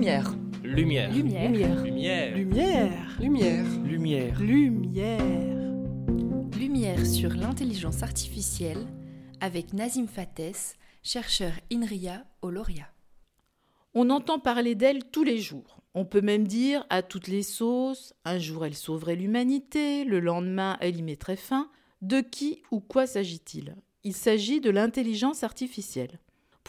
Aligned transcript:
Lumière. 0.00 0.32
Lumière. 0.64 1.12
Lumière. 1.12 1.50
Lumière. 1.50 2.34
Lumière. 2.34 3.18
Lumière. 3.20 3.66
Lumière. 3.84 4.40
Lumière. 4.40 5.18
Lumière 6.58 7.04
sur 7.04 7.28
l'intelligence 7.28 8.02
artificielle 8.02 8.86
avec 9.42 9.74
Nazim 9.74 10.06
Fates, 10.06 10.78
chercheur 11.02 11.52
INRIA 11.70 12.24
au 12.40 12.48
Lauria. 12.48 12.86
On 13.92 14.08
entend 14.08 14.38
parler 14.38 14.74
d'elle 14.74 15.04
tous 15.04 15.22
les 15.22 15.36
jours. 15.36 15.82
On 15.92 16.06
peut 16.06 16.22
même 16.22 16.48
dire 16.48 16.86
à 16.88 17.02
toutes 17.02 17.28
les 17.28 17.42
sauces 17.42 18.14
un 18.24 18.38
jour 18.38 18.64
elle 18.64 18.74
sauverait 18.74 19.16
l'humanité, 19.16 20.04
le 20.06 20.20
lendemain 20.20 20.78
elle 20.80 20.96
y 20.96 21.02
mettrait 21.02 21.36
fin. 21.36 21.68
De 22.00 22.22
qui 22.22 22.62
ou 22.70 22.80
quoi 22.80 23.06
s'agit-il? 23.06 23.76
Il 24.02 24.14
s'agit 24.14 24.62
de 24.62 24.70
l'intelligence 24.70 25.44
artificielle. 25.44 26.20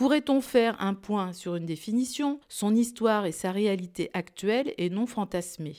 Pourrait-on 0.01 0.41
faire 0.41 0.81
un 0.81 0.95
point 0.95 1.31
sur 1.31 1.55
une 1.55 1.67
définition, 1.67 2.39
son 2.49 2.73
histoire 2.73 3.27
et 3.27 3.31
sa 3.31 3.51
réalité 3.51 4.09
actuelle 4.15 4.73
et 4.79 4.89
non 4.89 5.05
fantasmée? 5.05 5.75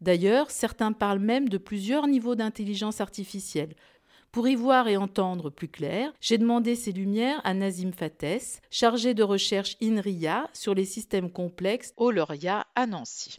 D'ailleurs, 0.00 0.50
certains 0.50 0.90
parlent 0.90 1.20
même 1.20 1.48
de 1.48 1.56
plusieurs 1.56 2.08
niveaux 2.08 2.34
d'intelligence 2.34 3.00
artificielle. 3.00 3.76
Pour 4.32 4.48
y 4.48 4.56
voir 4.56 4.88
et 4.88 4.96
entendre 4.96 5.50
plus 5.50 5.68
clair, 5.68 6.12
j'ai 6.20 6.36
demandé 6.36 6.74
ces 6.74 6.90
lumières 6.90 7.40
à 7.44 7.54
Nazim 7.54 7.92
Fates, 7.92 8.60
chargé 8.72 9.14
de 9.14 9.22
recherche 9.22 9.76
INRIA 9.80 10.50
sur 10.52 10.74
les 10.74 10.84
systèmes 10.84 11.30
complexes 11.30 11.94
au 11.96 12.10
Lauria 12.10 12.66
à 12.74 12.88
Nancy. 12.88 13.36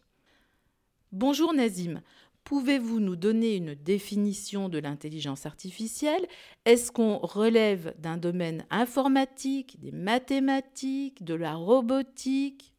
Bonjour 1.11 1.53
Nazim, 1.53 1.99
Pouvez-vous 2.43 2.99
nous 2.99 3.15
donner 3.15 3.55
une 3.55 3.75
définition 3.75 4.67
de 4.67 4.79
l'intelligence 4.79 5.45
artificielle? 5.45 6.25
Est-ce 6.65 6.91
qu'on 6.91 7.17
relève 7.17 7.93
d'un 7.99 8.17
domaine 8.17 8.65
informatique, 8.69 9.79
des 9.79 9.91
mathématiques, 9.91 11.23
de 11.23 11.35
la 11.35 11.55
robotique? 11.55 12.73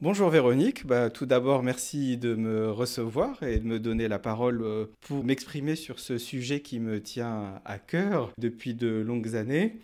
Bonjour 0.00 0.30
Véronique, 0.30 0.84
bah, 0.84 1.10
tout 1.10 1.26
d'abord 1.26 1.62
merci 1.62 2.16
de 2.16 2.34
me 2.34 2.72
recevoir 2.72 3.40
et 3.44 3.60
de 3.60 3.64
me 3.64 3.78
donner 3.78 4.08
la 4.08 4.18
parole 4.18 4.62
euh, 4.62 4.86
pour 5.00 5.22
m'exprimer 5.22 5.76
sur 5.76 6.00
ce 6.00 6.18
sujet 6.18 6.60
qui 6.60 6.80
me 6.80 7.00
tient 7.00 7.60
à 7.64 7.78
cœur 7.78 8.32
depuis 8.36 8.74
de 8.74 8.88
longues 8.88 9.36
années. 9.36 9.78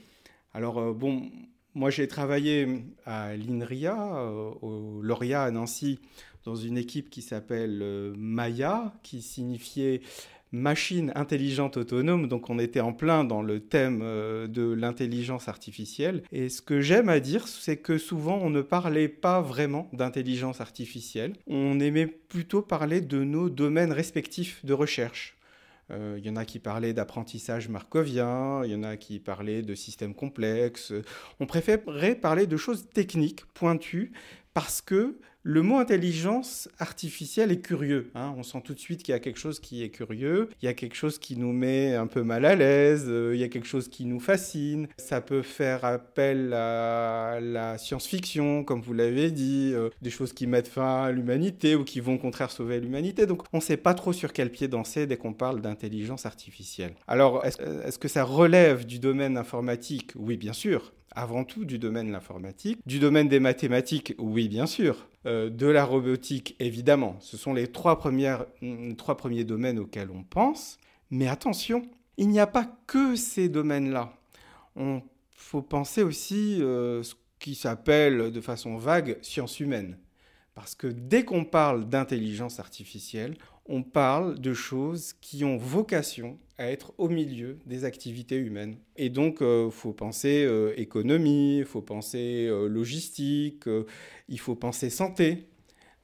Alors 0.53 0.79
euh, 0.79 0.93
bon, 0.93 1.31
moi 1.75 1.91
j'ai 1.91 2.09
travaillé 2.09 2.83
à 3.07 3.37
l'INRIA, 3.37 3.97
euh, 4.19 4.51
au 4.61 5.01
Lauria 5.03 5.45
à 5.45 5.53
Nancy, 5.53 6.01
dans 6.45 6.57
une 6.57 6.79
équipe 6.79 7.11
qui 7.11 7.23
s'appelle 7.23 7.81
euh, 7.83 8.15
Maya, 8.17 8.93
qui 9.03 9.23
signifiait 9.23 10.01
machine 10.53 11.13
intelligente 11.15 11.77
autonome, 11.77 12.27
donc 12.27 12.49
on 12.49 12.59
était 12.59 12.81
en 12.81 12.93
plein 12.93 13.25
dans 13.25 13.43
le 13.43 13.61
thème 13.61 14.01
euh, 14.03 14.47
de 14.47 14.73
l'intelligence 14.73 15.49
artificielle. 15.49 16.23
Et 16.33 16.49
ce 16.49 16.63
que 16.63 16.81
j'aime 16.81 17.09
à 17.09 17.21
dire, 17.21 17.47
c'est 17.49 17.77
que 17.77 17.99
souvent 17.99 18.39
on 18.43 18.51
ne 18.51 18.63
parlait 18.63 19.09
pas 19.09 19.41
vraiment 19.41 19.89
d'intelligence 19.93 20.61
artificielle, 20.61 21.35
on 21.47 21.81
aimait 21.81 22.07
plutôt 22.07 22.63
parler 22.63 23.01
de 23.01 23.25
nos 23.25 23.51
domaines 23.51 23.93
respectifs 23.93 24.65
de 24.65 24.73
recherche. 24.73 25.35
Euh, 25.91 26.17
il 26.19 26.27
y 26.27 26.31
en 26.31 26.37
a 26.37 26.45
qui 26.45 26.59
parlaient 26.59 26.93
d'apprentissage 26.93 27.69
markovien, 27.69 28.63
il 28.65 28.73
y 28.73 28.75
en 28.75 28.83
a 28.83 28.97
qui 28.97 29.19
parlaient 29.19 29.63
de 29.63 29.75
systèmes 29.75 30.15
complexes. 30.15 30.93
On 31.41 31.47
préférerait 31.47 32.15
parler 32.15 32.47
de 32.47 32.57
choses 32.59 32.89
techniques, 32.93 33.47
pointues, 33.55 34.13
parce 34.59 34.83
que 34.83 35.21
le 35.45 35.63
mot 35.63 35.77
intelligence 35.77 36.69
artificielle 36.81 37.53
est 37.53 37.61
curieux. 37.61 38.11
Hein. 38.17 38.35
On 38.37 38.43
sent 38.43 38.61
tout 38.65 38.75
de 38.75 38.81
suite 38.81 39.05
qu'il 39.05 39.13
y 39.13 39.15
a 39.15 39.21
quelque 39.21 39.39
chose 39.39 39.61
qui 39.61 39.85
est 39.85 39.89
curieux, 39.89 40.49
il 40.61 40.65
y 40.65 40.69
a 40.69 40.75
quelque 40.75 40.97
chose 40.97 41.21
qui 41.21 41.37
nous 41.37 41.53
met 41.53 41.95
un 41.95 42.09
peu 42.09 42.25
mal 42.25 42.45
à 42.45 42.57
l'aise, 42.57 43.05
euh, 43.07 43.37
il 43.37 43.41
y 43.41 43.45
a 43.45 43.49
quelque 43.49 43.69
chose 43.69 43.87
qui 43.87 44.05
nous 44.05 44.19
fascine. 44.19 44.89
Ça 44.97 45.21
peut 45.21 45.43
faire 45.43 45.85
appel 45.85 46.53
à 46.55 47.39
la 47.41 47.79
science-fiction, 47.79 48.65
comme 48.65 48.81
vous 48.81 48.95
l'avez 48.95 49.31
dit, 49.31 49.71
euh, 49.75 49.91
des 50.03 50.11
choses 50.11 50.33
qui 50.33 50.49
mettent 50.49 50.67
fin 50.67 51.05
à 51.05 51.13
l'humanité 51.13 51.77
ou 51.77 51.85
qui 51.85 52.01
vont 52.01 52.17
au 52.17 52.19
contraire 52.19 52.51
sauver 52.51 52.81
l'humanité. 52.81 53.27
Donc 53.27 53.45
on 53.53 53.59
ne 53.59 53.63
sait 53.63 53.77
pas 53.77 53.95
trop 53.95 54.13
sur 54.13 54.33
quel 54.33 54.51
pied 54.51 54.67
danser 54.67 55.07
dès 55.07 55.19
qu'on 55.19 55.35
parle 55.35 55.61
d'intelligence 55.61 56.27
artificielle. 56.27 56.95
Alors 57.07 57.45
est-ce 57.45 57.63
est 57.63 57.99
que 58.01 58.09
ça 58.09 58.25
relève 58.25 58.87
du 58.87 58.99
domaine 58.99 59.37
informatique? 59.37 60.15
Oui, 60.17 60.37
bien 60.37 60.53
sûr 60.53 60.93
avant 61.19 61.43
tout 61.43 61.65
du 61.65 61.81
domaine 61.81 62.07
de 62.07 62.13
l'informatique, 62.13 62.79
du 62.87 63.01
domaine 63.01 63.29
des 63.29 63.41
mathématiques, 63.41 64.15
oui 64.19 64.49
bien 64.49 64.67
sûr, 64.67 65.09
euh, 65.27 65.51
de 65.51 65.67
la 65.67 65.85
robotique 65.85 66.55
évidemment. 66.61 67.17
Ce 67.19 67.37
sont 67.37 67.55
les 67.55 67.65
mm, 67.65 68.95
trois 68.95 69.17
premiers 69.17 69.45
domaines 69.45 69.81
auxquels 69.81 70.11
on 70.13 70.23
pense. 70.23 70.79
Mais 71.11 71.27
attention, 71.27 71.83
il 72.19 72.29
n'y 72.29 72.39
a 72.39 72.47
pas 72.47 72.71
que 72.87 73.17
ces 73.17 73.49
domaines-là. 73.49 74.13
Il 74.77 75.03
faut 75.33 75.63
penser 75.63 76.05
aussi 76.05 76.63
euh, 76.63 77.03
ce 77.03 77.15
qui 77.41 77.57
s'appelle 77.57 78.31
de 78.31 78.41
façon 78.41 78.77
vague 78.77 79.19
sciences 79.21 79.59
humaines. 79.59 79.99
Parce 80.55 80.77
que 80.77 80.87
dès 80.87 81.25
qu'on 81.25 81.45
parle 81.45 81.89
d'intelligence 81.89 82.61
artificielle, 82.61 83.37
on 83.67 83.83
parle 83.83 84.39
de 84.39 84.55
choses 84.55 85.15
qui 85.15 85.45
ont 85.45 85.57
vocation 85.57 86.39
à 86.59 86.71
être 86.71 86.93
au 86.99 87.09
milieu 87.09 87.59
des 87.67 87.85
activités 87.85 88.37
humaines. 88.37 88.77
Et 88.97 89.09
donc, 89.09 89.39
il 89.41 89.47
euh, 89.47 89.71
faut 89.71 89.93
penser 89.93 90.45
euh, 90.45 90.73
économie, 90.77 91.59
il 91.59 91.65
faut 91.65 91.83
penser 91.83 92.47
euh, 92.49 92.69
logistique, 92.69 93.65
il 94.29 94.41
faut 94.41 94.57
penser 94.57 94.91
santé, 94.91 95.47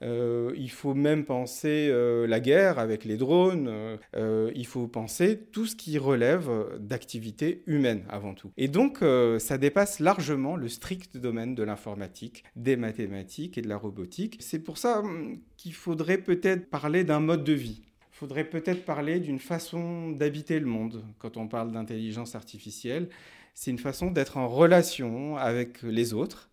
il 0.02 0.70
faut 0.70 0.92
même 0.92 1.24
penser 1.24 1.90
la 2.28 2.38
guerre 2.38 2.78
avec 2.78 3.06
les 3.06 3.16
drones. 3.16 3.98
Il 4.14 4.66
faut 4.66 4.86
penser 4.86 5.38
tout 5.50 5.64
ce 5.64 5.74
qui 5.74 5.96
relève 5.96 6.50
d'activités 6.78 7.62
humaines 7.66 8.04
avant 8.10 8.34
tout. 8.34 8.50
Et 8.58 8.68
donc, 8.68 8.98
ça 9.38 9.56
dépasse 9.56 10.00
largement 10.00 10.56
le 10.56 10.68
strict 10.68 11.16
domaine 11.16 11.54
de 11.54 11.62
l'informatique, 11.62 12.44
des 12.54 12.76
mathématiques 12.76 13.56
et 13.56 13.62
de 13.62 13.68
la 13.68 13.78
robotique. 13.78 14.36
C'est 14.40 14.58
pour 14.58 14.76
ça 14.76 15.00
hum, 15.00 15.38
qu'il 15.56 15.72
faudrait 15.72 16.18
peut-être 16.18 16.68
parler 16.68 17.04
d'un 17.04 17.20
mode 17.20 17.42
de 17.42 17.54
vie. 17.54 17.80
Faudrait 18.14 18.44
peut-être 18.44 18.84
parler 18.84 19.18
d'une 19.18 19.40
façon 19.40 20.12
d'habiter 20.12 20.60
le 20.60 20.66
monde 20.66 21.04
quand 21.18 21.36
on 21.36 21.48
parle 21.48 21.72
d'intelligence 21.72 22.36
artificielle. 22.36 23.08
C'est 23.54 23.72
une 23.72 23.78
façon 23.80 24.12
d'être 24.12 24.36
en 24.36 24.46
relation 24.46 25.36
avec 25.36 25.82
les 25.82 26.14
autres 26.14 26.48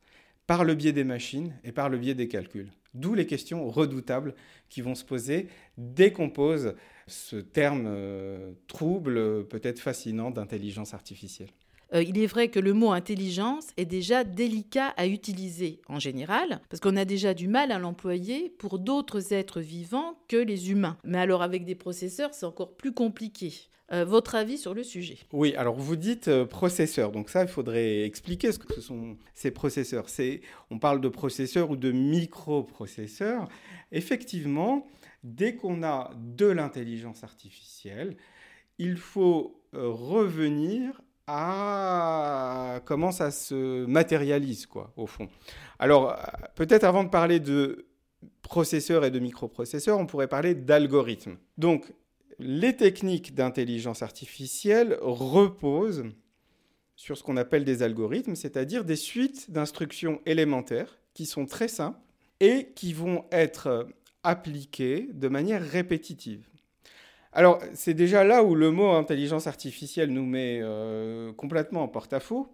par 0.48 0.64
le 0.64 0.74
biais 0.74 0.92
des 0.92 1.04
machines 1.04 1.54
et 1.64 1.72
par 1.72 1.88
le 1.90 2.00
biais 2.00 2.16
des 2.16 2.28
calculs. 2.28 2.72
D'où 2.96 3.14
les 3.14 3.28
questions 3.28 3.70
redoutables 3.70 4.34
qui 4.70 4.82
vont 4.82 4.96
se 4.96 5.06
poser 5.06 5.50
dès 5.78 6.12
qu'on 6.12 6.32
pose 6.32 6.74
ce 7.06 7.36
terme 7.36 7.86
euh, 7.86 8.54
trouble, 8.68 9.46
peut-être 9.48 9.80
fascinant, 9.80 10.32
d'intelligence 10.32 10.96
artificielle. 10.96 11.52
Euh, 11.94 12.04
il 12.04 12.18
est 12.18 12.28
vrai 12.28 12.50
que 12.50 12.60
le 12.60 12.74
mot 12.74 12.92
intelligence 12.92 13.68
est 13.78 13.86
déjà 13.86 14.24
délicat 14.24 14.94
à 14.98 15.08
utiliser 15.08 15.82
en 15.88 16.00
général, 16.00 16.62
parce 16.70 16.80
qu'on 16.80 16.96
a 16.96 17.06
déjà 17.06 17.34
du 17.34 17.48
mal 17.48 17.72
à 17.72 17.80
l'employer 17.80 18.50
pour 18.50 18.80
d'autres 18.80 19.34
êtres 19.34 19.62
vivants 19.62 20.16
que 20.28 20.38
les 20.38 20.72
humains. 20.72 20.98
Mais 21.04 21.18
alors 21.18 21.42
avec 21.42 21.66
des 21.66 21.76
processeurs, 21.76 22.34
c'est 22.34 22.46
encore 22.46 22.76
plus 22.76 22.94
compliqué. 22.94 23.52
Euh, 23.92 24.06
votre 24.06 24.36
avis 24.36 24.58
sur 24.58 24.74
le 24.74 24.84
sujet? 24.84 25.18
Oui, 25.34 25.54
alors 25.56 25.76
vous 25.76 25.98
dites 25.98 26.30
euh, 26.30 26.46
processeurs, 26.46 27.12
donc 27.12 27.30
ça, 27.30 27.42
il 27.42 27.50
faudrait 27.50 28.04
expliquer 28.04 28.54
ce 28.54 28.60
que 28.60 28.74
ce 28.74 28.80
sont 28.80 29.18
ces 29.34 29.52
processeurs. 29.52 30.06
On 30.70 30.80
parle 30.80 31.02
de 31.02 31.10
processeurs 31.10 31.70
ou 31.72 31.76
de 31.76 31.92
microprocesseurs. 31.92 33.50
Effectivement, 33.92 34.88
dès 35.26 35.56
qu'on 35.56 35.84
a 35.84 36.12
de 36.16 36.46
l'intelligence 36.46 37.26
artificielle, 37.26 38.16
il 38.78 38.96
faut 38.96 39.62
euh, 39.74 39.90
revenir 39.90 41.02
à 41.34 42.82
comment 42.86 43.12
ça 43.12 43.32
se 43.32 43.86
matérialise, 43.86 44.66
quoi, 44.66 44.92
au 44.98 45.08
fond? 45.08 45.30
Alors, 45.80 46.16
peut-être 46.56 46.84
avant 46.84 47.06
de 47.06 47.10
parler 47.10 47.40
de 47.40 47.86
processeurs 48.42 49.06
et 49.06 49.12
de 49.12 49.20
microprocesseurs, 49.20 49.98
on 49.98 50.06
pourrait 50.06 50.28
parler 50.28 50.56
d'algorithmes. 50.56 51.38
Donc, 51.58 51.94
les 52.38 52.76
techniques 52.76 53.34
d'intelligence 53.34 54.02
artificielle 54.02 54.98
reposent 55.02 56.06
sur 56.98 57.18
ce 57.18 57.24
qu'on 57.24 57.38
appelle 57.38 57.64
des 57.64 57.82
algorithmes, 57.82 58.36
c'est-à-dire 58.36 58.84
des 58.84 58.98
suites 58.98 59.50
d'instructions 59.52 60.22
élémentaires 60.26 61.00
qui 61.14 61.26
sont 61.26 61.46
très 61.46 61.70
simples 61.70 62.00
et 62.40 62.74
qui 62.76 62.94
vont 62.94 63.26
être 63.32 63.88
appliquées 64.24 65.08
de 65.14 65.28
manière 65.30 65.64
répétitive. 65.64 66.51
Alors, 67.34 67.62
c'est 67.74 67.94
déjà 67.94 68.24
là 68.24 68.44
où 68.44 68.56
le 68.56 68.72
mot 68.72 68.92
intelligence 68.92 69.48
artificielle 69.48 70.12
nous 70.12 70.26
met 70.26 70.60
euh, 70.62 71.32
complètement 71.34 71.84
en 71.84 71.88
porte-à-faux, 71.88 72.50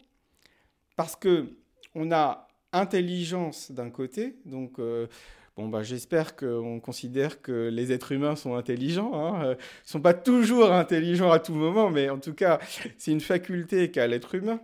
parce 0.95 1.15
que 1.15 1.47
on 1.95 2.11
a 2.11 2.47
intelligence 2.73 3.71
d'un 3.71 3.89
côté, 3.89 4.35
donc 4.45 4.79
euh, 4.79 5.07
Bon, 5.57 5.69
bah, 5.69 5.81
j'espère 5.81 6.35
qu'on 6.35 6.79
considère 6.79 7.41
que 7.41 7.69
les 7.69 7.91
êtres 7.91 8.11
humains 8.11 8.35
sont 8.35 8.53
intelligents. 8.53 9.11
Hein. 9.15 9.41
Ils 9.43 9.49
ne 9.49 9.55
sont 9.85 10.01
pas 10.01 10.13
toujours 10.13 10.71
intelligents 10.71 11.31
à 11.31 11.39
tout 11.39 11.55
moment, 11.55 11.89
mais 11.89 12.11
en 12.11 12.19
tout 12.19 12.35
cas, 12.35 12.59
c'est 12.99 13.11
une 13.11 13.21
faculté 13.21 13.89
qu'a 13.89 14.05
l'être 14.05 14.35
humain. 14.35 14.59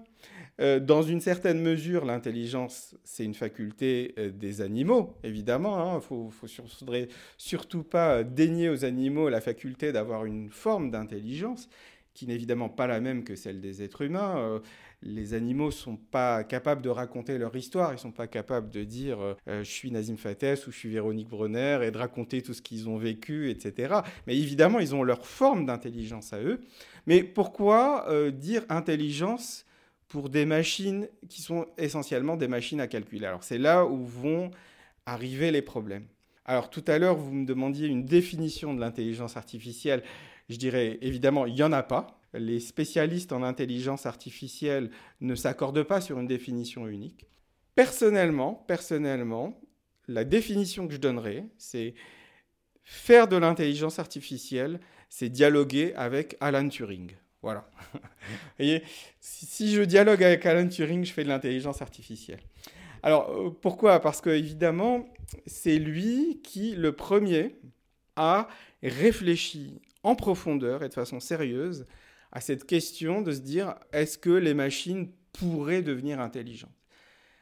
Euh, 0.62 0.80
dans 0.80 1.02
une 1.02 1.22
certaine 1.22 1.62
mesure, 1.62 2.06
l'intelligence, 2.06 2.96
c'est 3.04 3.26
une 3.26 3.34
faculté 3.34 4.14
euh, 4.18 4.32
des 4.32 4.62
animaux, 4.62 5.16
évidemment. 5.24 6.00
Il 6.00 6.14
hein. 6.16 6.18
ne 6.18 6.68
faudrait 6.68 7.08
surtout 7.38 7.84
pas 7.84 8.24
dénier 8.24 8.70
aux 8.70 8.86
animaux 8.86 9.30
la 9.30 9.42
faculté 9.42 9.92
d'avoir 9.92 10.26
une 10.26 10.50
forme 10.50 10.92
d'intelligence. 10.92 11.70
qui 12.14 12.28
n'est 12.28 12.36
évidemment 12.36 12.70
pas 12.70 12.86
la 12.86 13.00
même 13.00 13.24
que 13.24 13.36
celle 13.36 13.60
des 13.60 13.82
êtres 13.82 14.04
humains. 14.04 14.38
Euh, 14.38 14.60
les 15.06 15.34
animaux 15.34 15.68
ne 15.68 15.72
sont 15.72 15.98
pas 15.98 16.44
capables 16.44 16.82
de 16.82 16.90
raconter 16.90 17.38
leur 17.38 17.56
histoire, 17.56 17.92
ils 17.92 17.96
ne 17.96 18.00
sont 18.00 18.12
pas 18.12 18.28
capables 18.28 18.70
de 18.70 18.84
dire 18.84 19.20
euh, 19.20 19.64
je 19.64 19.70
suis 19.70 19.92
Nazim 19.92 20.18
Fates 20.18 20.66
ou 20.68 20.72
je 20.72 20.78
suis 20.78 20.90
Véronique 20.90 21.28
Bronner 21.28 21.80
et 21.84 21.92
de 21.92 21.98
raconter 21.98 22.42
tout 22.42 22.54
ce 22.54 22.62
qu'ils 22.62 22.90
ont 22.90 22.98
vécu, 22.98 23.50
etc. 23.50 23.96
Mais 24.28 24.38
évidemment, 24.38 24.80
ils 24.80 24.96
ont 24.96 25.04
leur 25.04 25.26
forme 25.26 25.66
d'intelligence 25.66 26.34
à 26.34 26.40
eux. 26.42 26.62
Mais 27.06 27.24
pourquoi 27.24 28.10
euh, 28.10 28.32
dire 28.32 28.64
intelligence 28.70 29.66
pour 30.14 30.30
des 30.30 30.46
machines 30.46 31.10
qui 31.28 31.42
sont 31.42 31.66
essentiellement 31.76 32.38
des 32.38 32.48
machines 32.48 32.80
à 32.80 32.86
calculer 32.86 33.26
Alors 33.26 33.44
c'est 33.44 33.58
là 33.58 33.84
où 33.84 34.06
vont 34.06 34.52
arriver 35.08 35.50
les 35.50 35.64
problèmes. 35.64 36.06
Alors 36.46 36.70
tout 36.70 36.84
à 36.86 37.00
l'heure, 37.00 37.16
vous 37.16 37.34
me 37.34 37.48
demandiez 37.48 37.88
une 37.88 38.06
définition 38.06 38.76
de 38.76 38.80
l'intelligence 38.80 39.38
artificielle. 39.38 40.04
Je 40.50 40.58
dirais 40.58 41.00
évidemment, 41.02 41.48
il 41.48 41.56
n'y 41.56 41.64
en 41.64 41.72
a 41.72 41.82
pas. 41.82 42.22
Les 42.36 42.60
spécialistes 42.60 43.34
en 43.34 43.42
intelligence 43.42 44.06
artificielle 44.06 44.92
ne 45.20 45.34
s'accordent 45.34 45.82
pas 45.82 46.00
sur 46.00 46.20
une 46.20 46.28
définition 46.28 46.88
unique. 46.88 47.26
Personnellement, 47.74 48.54
personnellement, 48.68 49.60
la 50.08 50.26
définition 50.26 50.88
que 50.88 50.94
je 50.94 51.00
donnerais, 51.00 51.48
c'est 51.58 51.96
faire 52.84 53.28
de 53.28 53.38
l'intelligence 53.38 53.98
artificielle, 53.98 54.80
c'est 55.10 55.30
dialoguer 55.30 55.92
avec 55.96 56.38
Alan 56.40 56.70
Turing. 56.70 57.16
Voilà. 57.44 57.70
Vous 57.94 58.00
voyez, 58.58 58.84
si 59.20 59.74
je 59.74 59.82
dialogue 59.82 60.24
avec 60.24 60.46
Alan 60.46 60.68
Turing, 60.68 61.04
je 61.04 61.12
fais 61.12 61.26
de 61.26 61.30
l'intelligence 61.30 61.82
artificielle. 61.82 62.40
Alors, 63.04 63.30
euh, 63.30 63.50
pourquoi? 63.62 64.00
Parce 64.00 64.22
que, 64.22 64.30
évidemment, 64.30 65.06
c'est 65.46 65.78
lui 65.78 66.40
qui, 66.42 66.74
le 66.76 66.94
premier, 66.94 67.56
a 68.16 68.48
réfléchi 68.82 69.82
en 70.04 70.16
profondeur 70.16 70.84
et 70.84 70.90
de 70.90 70.94
façon 70.94 71.20
sérieuse 71.20 71.86
à 72.32 72.40
cette 72.40 72.66
question 72.66 73.22
de 73.22 73.34
se 73.34 73.42
dire 73.42 73.76
est-ce 73.92 74.18
que 74.18 74.30
les 74.30 74.54
machines 74.54 75.12
pourraient 75.34 75.82
devenir 75.82 76.22
intelligentes? 76.22 76.72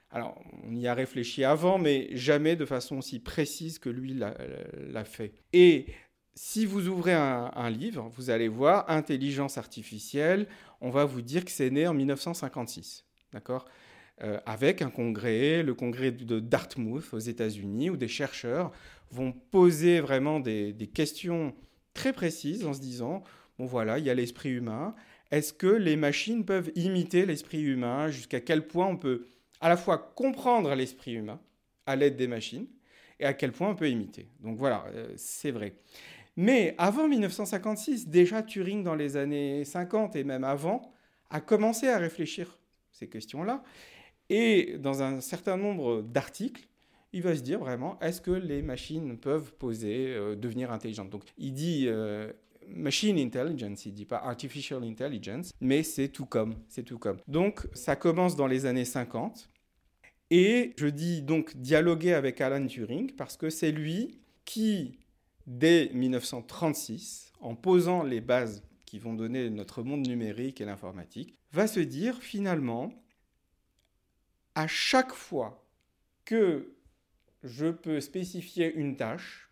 Alors, 0.10 0.44
on 0.64 0.76
y 0.76 0.88
a 0.88 0.94
réfléchi 0.94 1.44
avant, 1.44 1.78
mais 1.78 2.10
jamais 2.14 2.56
de 2.56 2.66
façon 2.66 2.98
aussi 2.98 3.20
précise 3.20 3.80
que 3.80 3.90
lui 3.90 4.14
l'a 4.14 5.06
fait. 5.06 5.34
Et 5.54 5.86
si 6.34 6.66
vous 6.66 6.88
ouvrez 6.88 7.14
un, 7.14 7.70
livre, 7.70 8.10
vous 8.16 8.30
allez 8.30 8.48
voir 8.48 8.90
intelligence 8.90 9.58
artificielle, 9.58 10.48
on 10.80 10.90
va 10.90 11.06
vous 11.06 11.22
dire 11.22 11.46
que 11.46 11.52
c'est 11.52 11.70
né 11.70 11.88
en 11.88 11.94
1956. 11.94 13.06
D'accord? 13.34 13.66
Euh, 14.24 14.40
avec 14.46 14.82
un 14.82 14.90
congrès, 14.90 15.64
le 15.64 15.74
congrès 15.74 16.12
de 16.12 16.40
Dartmouth 16.40 17.14
aux 17.14 17.20
États-Unis, 17.20 17.90
où 17.90 17.98
des 17.98 18.08
chercheurs 18.08 18.72
vont 19.10 19.32
poser 19.32 20.00
vraiment 20.00 20.40
des, 20.40 20.90
questions 20.94 21.54
très 21.94 22.14
précises 22.14 22.66
en 22.66 22.74
se 22.74 22.80
disant, 22.80 23.24
bon 23.58 23.66
voilà, 23.66 24.00
il 24.00 24.06
y 24.06 24.10
a 24.10 24.14
l'esprit 24.14 24.50
humain, 24.50 24.96
est-ce 25.32 25.54
que 25.54 25.68
les 25.68 25.96
machines 25.96 26.46
peuvent 26.46 26.72
imiter 26.76 27.26
l'esprit 27.26 27.62
humain? 27.62 28.10
Jusqu'à 28.10 28.42
quel 28.42 28.68
point 28.68 28.88
on 28.88 28.98
peut 28.98 29.28
à 29.60 29.70
la 29.70 29.78
fois 29.78 29.98
comprendre 30.16 30.74
l'esprit 30.76 31.14
humain 31.14 31.40
à 31.86 31.96
l'aide 31.96 32.16
des 32.16 32.28
machines 32.28 32.68
et 33.20 33.26
à 33.26 33.34
quel 33.34 33.52
point 33.52 33.70
on 33.70 33.76
peut 33.76 33.90
imiter? 33.90 34.28
Donc 34.40 34.58
voilà, 34.58 34.86
euh, 34.94 35.14
c'est 35.16 35.52
vrai. 35.52 35.76
Mais 36.38 36.76
avant 36.78 37.08
1956, 37.08 38.08
déjà 38.08 38.42
Turing 38.42 38.84
dans 38.84 38.96
les 38.96 39.18
années 39.18 39.66
50 39.66 40.16
et 40.16 40.24
même 40.24 40.44
avant 40.44 40.94
a 41.30 41.42
commencé 41.42 41.88
à 41.88 41.98
réfléchir 41.98 42.60
ces 42.92 43.08
questions-là 43.08 43.64
et 44.30 44.78
dans 44.78 45.04
un 45.04 45.20
certain 45.20 45.58
nombre 45.58 46.02
d'articles, 46.02 46.68
il 47.12 47.22
va 47.22 47.36
se 47.36 47.42
dire 47.42 47.60
vraiment, 47.60 48.00
est-ce 48.00 48.22
que 48.22 48.32
les 48.32 48.62
machines 48.62 49.18
peuvent 49.18 49.54
poser, 49.56 50.08
euh, 50.16 50.38
devenir 50.38 50.72
intelligentes? 50.72 51.10
Donc, 51.10 51.24
il 51.38 51.54
dit 51.54 51.86
euh, 51.88 52.32
machine 52.70 53.18
intelligence, 53.20 53.86
il 53.86 53.94
dit 53.94 54.06
pas 54.06 54.20
artificial 54.20 54.84
intelligence, 54.86 55.52
mais 55.60 55.84
c'est 55.84 56.08
tout 56.08 56.26
comme, 56.26 56.56
c'est 56.70 56.84
tout 56.84 56.98
comme. 56.98 57.18
Donc, 57.28 57.68
ça 57.74 57.98
commence 57.98 58.38
dans 58.38 58.48
les 58.48 58.66
années 58.66 58.86
50. 58.86 59.50
Et 60.30 60.72
je 60.78 60.88
dis 60.88 61.22
donc 61.22 61.58
dialoguer 61.58 62.14
avec 62.14 62.40
Alan 62.40 62.66
Turing 62.66 63.12
parce 63.18 63.36
que 63.36 63.50
c'est 63.50 63.74
lui 63.74 64.22
qui, 64.46 64.98
dès 65.52 65.92
1936, 65.94 67.34
en 67.42 67.56
posant 67.56 68.04
les 68.04 68.22
bases 68.22 68.64
qui 68.86 69.00
vont 69.00 69.14
donner 69.14 69.50
notre 69.50 69.84
monde 69.84 70.08
numérique 70.08 70.62
et 70.62 70.66
l'informatique, 70.66 71.38
va 71.52 71.68
se 71.68 71.82
dire 71.82 72.18
finalement, 72.22 72.94
à 74.56 74.68
chaque 74.68 75.14
fois 75.14 75.66
que 76.24 76.74
je 77.44 77.68
peux 77.68 78.00
spécifier 78.00 78.74
une 78.74 78.96
tâche, 78.96 79.50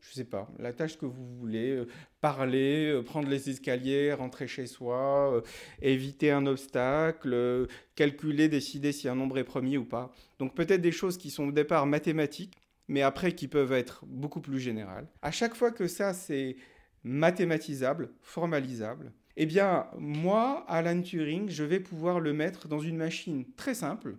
je 0.00 0.10
ne 0.10 0.14
sais 0.14 0.24
pas, 0.24 0.50
la 0.58 0.74
tâche 0.74 0.98
que 0.98 1.06
vous 1.06 1.26
voulez, 1.38 1.70
euh, 1.70 1.88
parler, 2.20 2.90
euh, 2.90 3.02
prendre 3.02 3.28
les 3.28 3.48
escaliers, 3.48 4.12
rentrer 4.12 4.46
chez 4.46 4.66
soi, 4.66 5.34
euh, 5.34 5.40
éviter 5.80 6.30
un 6.30 6.44
obstacle, 6.44 7.66
calculer, 7.94 8.48
décider 8.48 8.92
si 8.92 9.08
un 9.08 9.14
nombre 9.14 9.38
est 9.38 9.44
premier 9.44 9.78
ou 9.78 9.86
pas. 9.86 10.12
Donc 10.38 10.54
peut-être 10.54 10.82
des 10.82 10.92
choses 10.92 11.16
qui 11.16 11.30
sont 11.30 11.48
au 11.48 11.52
départ 11.52 11.86
mathématiques, 11.86 12.58
mais 12.88 13.02
après 13.02 13.34
qui 13.34 13.48
peuvent 13.48 13.72
être 13.72 14.04
beaucoup 14.06 14.40
plus 14.40 14.60
générales. 14.60 15.08
À 15.22 15.30
chaque 15.30 15.54
fois 15.54 15.70
que 15.70 15.86
ça 15.86 16.12
c'est 16.12 16.56
mathématisable, 17.02 18.12
formalisable, 18.22 19.12
eh 19.36 19.46
bien, 19.46 19.86
moi, 19.98 20.64
Alan 20.68 21.00
Turing, 21.02 21.48
je 21.50 21.64
vais 21.64 21.80
pouvoir 21.80 22.20
le 22.20 22.32
mettre 22.32 22.68
dans 22.68 22.78
une 22.78 22.96
machine 22.96 23.44
très 23.56 23.74
simple, 23.74 24.16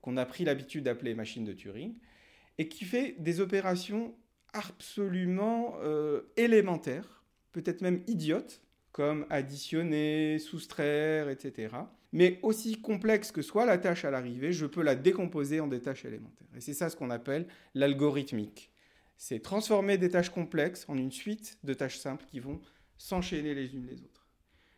qu'on 0.00 0.16
a 0.16 0.24
pris 0.24 0.44
l'habitude 0.44 0.84
d'appeler 0.84 1.14
machine 1.14 1.44
de 1.44 1.52
Turing, 1.52 1.94
et 2.58 2.68
qui 2.68 2.84
fait 2.84 3.16
des 3.18 3.40
opérations 3.40 4.14
absolument 4.52 5.76
euh, 5.82 6.22
élémentaires, 6.36 7.24
peut-être 7.52 7.80
même 7.80 8.02
idiotes, 8.06 8.62
comme 8.92 9.26
additionner, 9.30 10.38
soustraire, 10.38 11.28
etc. 11.28 11.74
Mais 12.12 12.38
aussi 12.42 12.80
complexe 12.80 13.32
que 13.32 13.42
soit 13.42 13.64
la 13.64 13.78
tâche 13.78 14.04
à 14.04 14.10
l'arrivée, 14.10 14.52
je 14.52 14.66
peux 14.66 14.82
la 14.82 14.94
décomposer 14.94 15.60
en 15.60 15.66
des 15.66 15.80
tâches 15.80 16.04
élémentaires. 16.04 16.48
Et 16.54 16.60
c'est 16.60 16.74
ça 16.74 16.90
ce 16.90 16.96
qu'on 16.96 17.10
appelle 17.10 17.46
l'algorithmique. 17.74 18.70
C'est 19.16 19.40
transformer 19.40 19.98
des 19.98 20.10
tâches 20.10 20.30
complexes 20.30 20.84
en 20.88 20.96
une 20.96 21.12
suite 21.12 21.58
de 21.64 21.74
tâches 21.74 21.98
simples 21.98 22.24
qui 22.26 22.40
vont 22.40 22.60
s'enchaîner 22.98 23.54
les 23.54 23.74
unes 23.74 23.86
les 23.86 24.02
autres. 24.02 24.26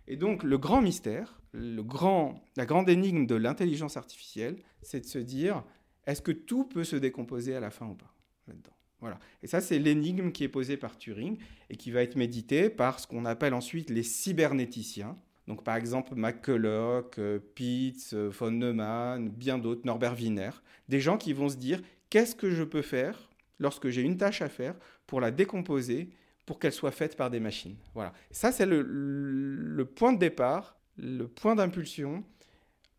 Et 0.07 0.17
donc 0.17 0.43
le 0.43 0.59
grand 0.59 0.83
mystère, 0.83 1.41
le 1.53 1.83
grand, 1.83 2.45
la 2.57 2.67
grande 2.67 2.89
énigme 2.89 3.27
de 3.27 3.35
l'intelligence 3.35 3.97
artificielle, 3.97 4.57
c'est 4.83 5.01
de 5.01 5.07
se 5.07 5.19
dire, 5.19 5.65
est-ce 6.07 6.23
que 6.23 6.33
tout 6.33 6.65
peut 6.65 6.85
se 6.85 6.97
décomposer 6.97 7.55
à 7.57 7.61
la 7.61 7.71
fin 7.71 7.87
ou 7.87 7.95
pas 7.95 8.15
là-dedans? 8.47 8.77
Voilà. 9.01 9.19
Et 9.43 9.47
ça, 9.47 9.61
c'est 9.61 9.79
l'énigme 9.79 10.33
qui 10.33 10.45
est 10.45 10.49
posée 10.49 10.79
par 10.79 10.97
Turing 10.97 11.37
et 11.69 11.77
qui 11.77 11.91
va 11.91 12.03
être 12.03 12.17
méditée 12.17 12.71
par 12.71 13.01
ce 13.01 13.07
qu'on 13.07 13.27
appelle 13.27 13.53
ensuite 13.53 13.91
les 13.91 14.03
cybernéticiens. 14.03 15.19
Donc, 15.46 15.62
par 15.62 15.76
exemple, 15.76 16.15
McCulloch, 16.15 17.19
euh, 17.19 17.39
Pitts, 17.55 18.13
euh, 18.15 18.31
von 18.31 18.51
Neumann, 18.51 19.29
bien 19.29 19.58
d'autres, 19.58 19.82
Norbert 19.84 20.15
Wiener. 20.15 20.51
Des 20.89 21.01
gens 21.01 21.19
qui 21.19 21.32
vont 21.32 21.48
se 21.48 21.56
dire 21.56 21.82
qu'est-ce 22.08 22.34
que 22.34 22.51
je 22.51 22.65
peux 22.65 22.82
faire 22.82 23.29
lorsque 23.58 23.89
j'ai 23.89 24.03
une 24.03 24.17
tâche 24.17 24.43
à 24.43 24.48
faire 24.48 24.74
pour 25.06 25.20
la 25.20 25.31
décomposer 25.31 26.10
pour 26.46 26.58
qu'elle 26.58 26.72
soit 26.72 26.91
faite 26.91 27.17
par 27.17 27.31
des 27.31 27.41
machines. 27.41 27.77
Voilà. 27.94 28.13
Ça, 28.31 28.53
c'est 28.53 28.67
le, 28.67 29.84
point 29.94 30.13
de 30.13 30.19
départ, 30.19 30.77
le 30.96 31.27
point 31.27 31.55
d'impulsion 31.55 32.24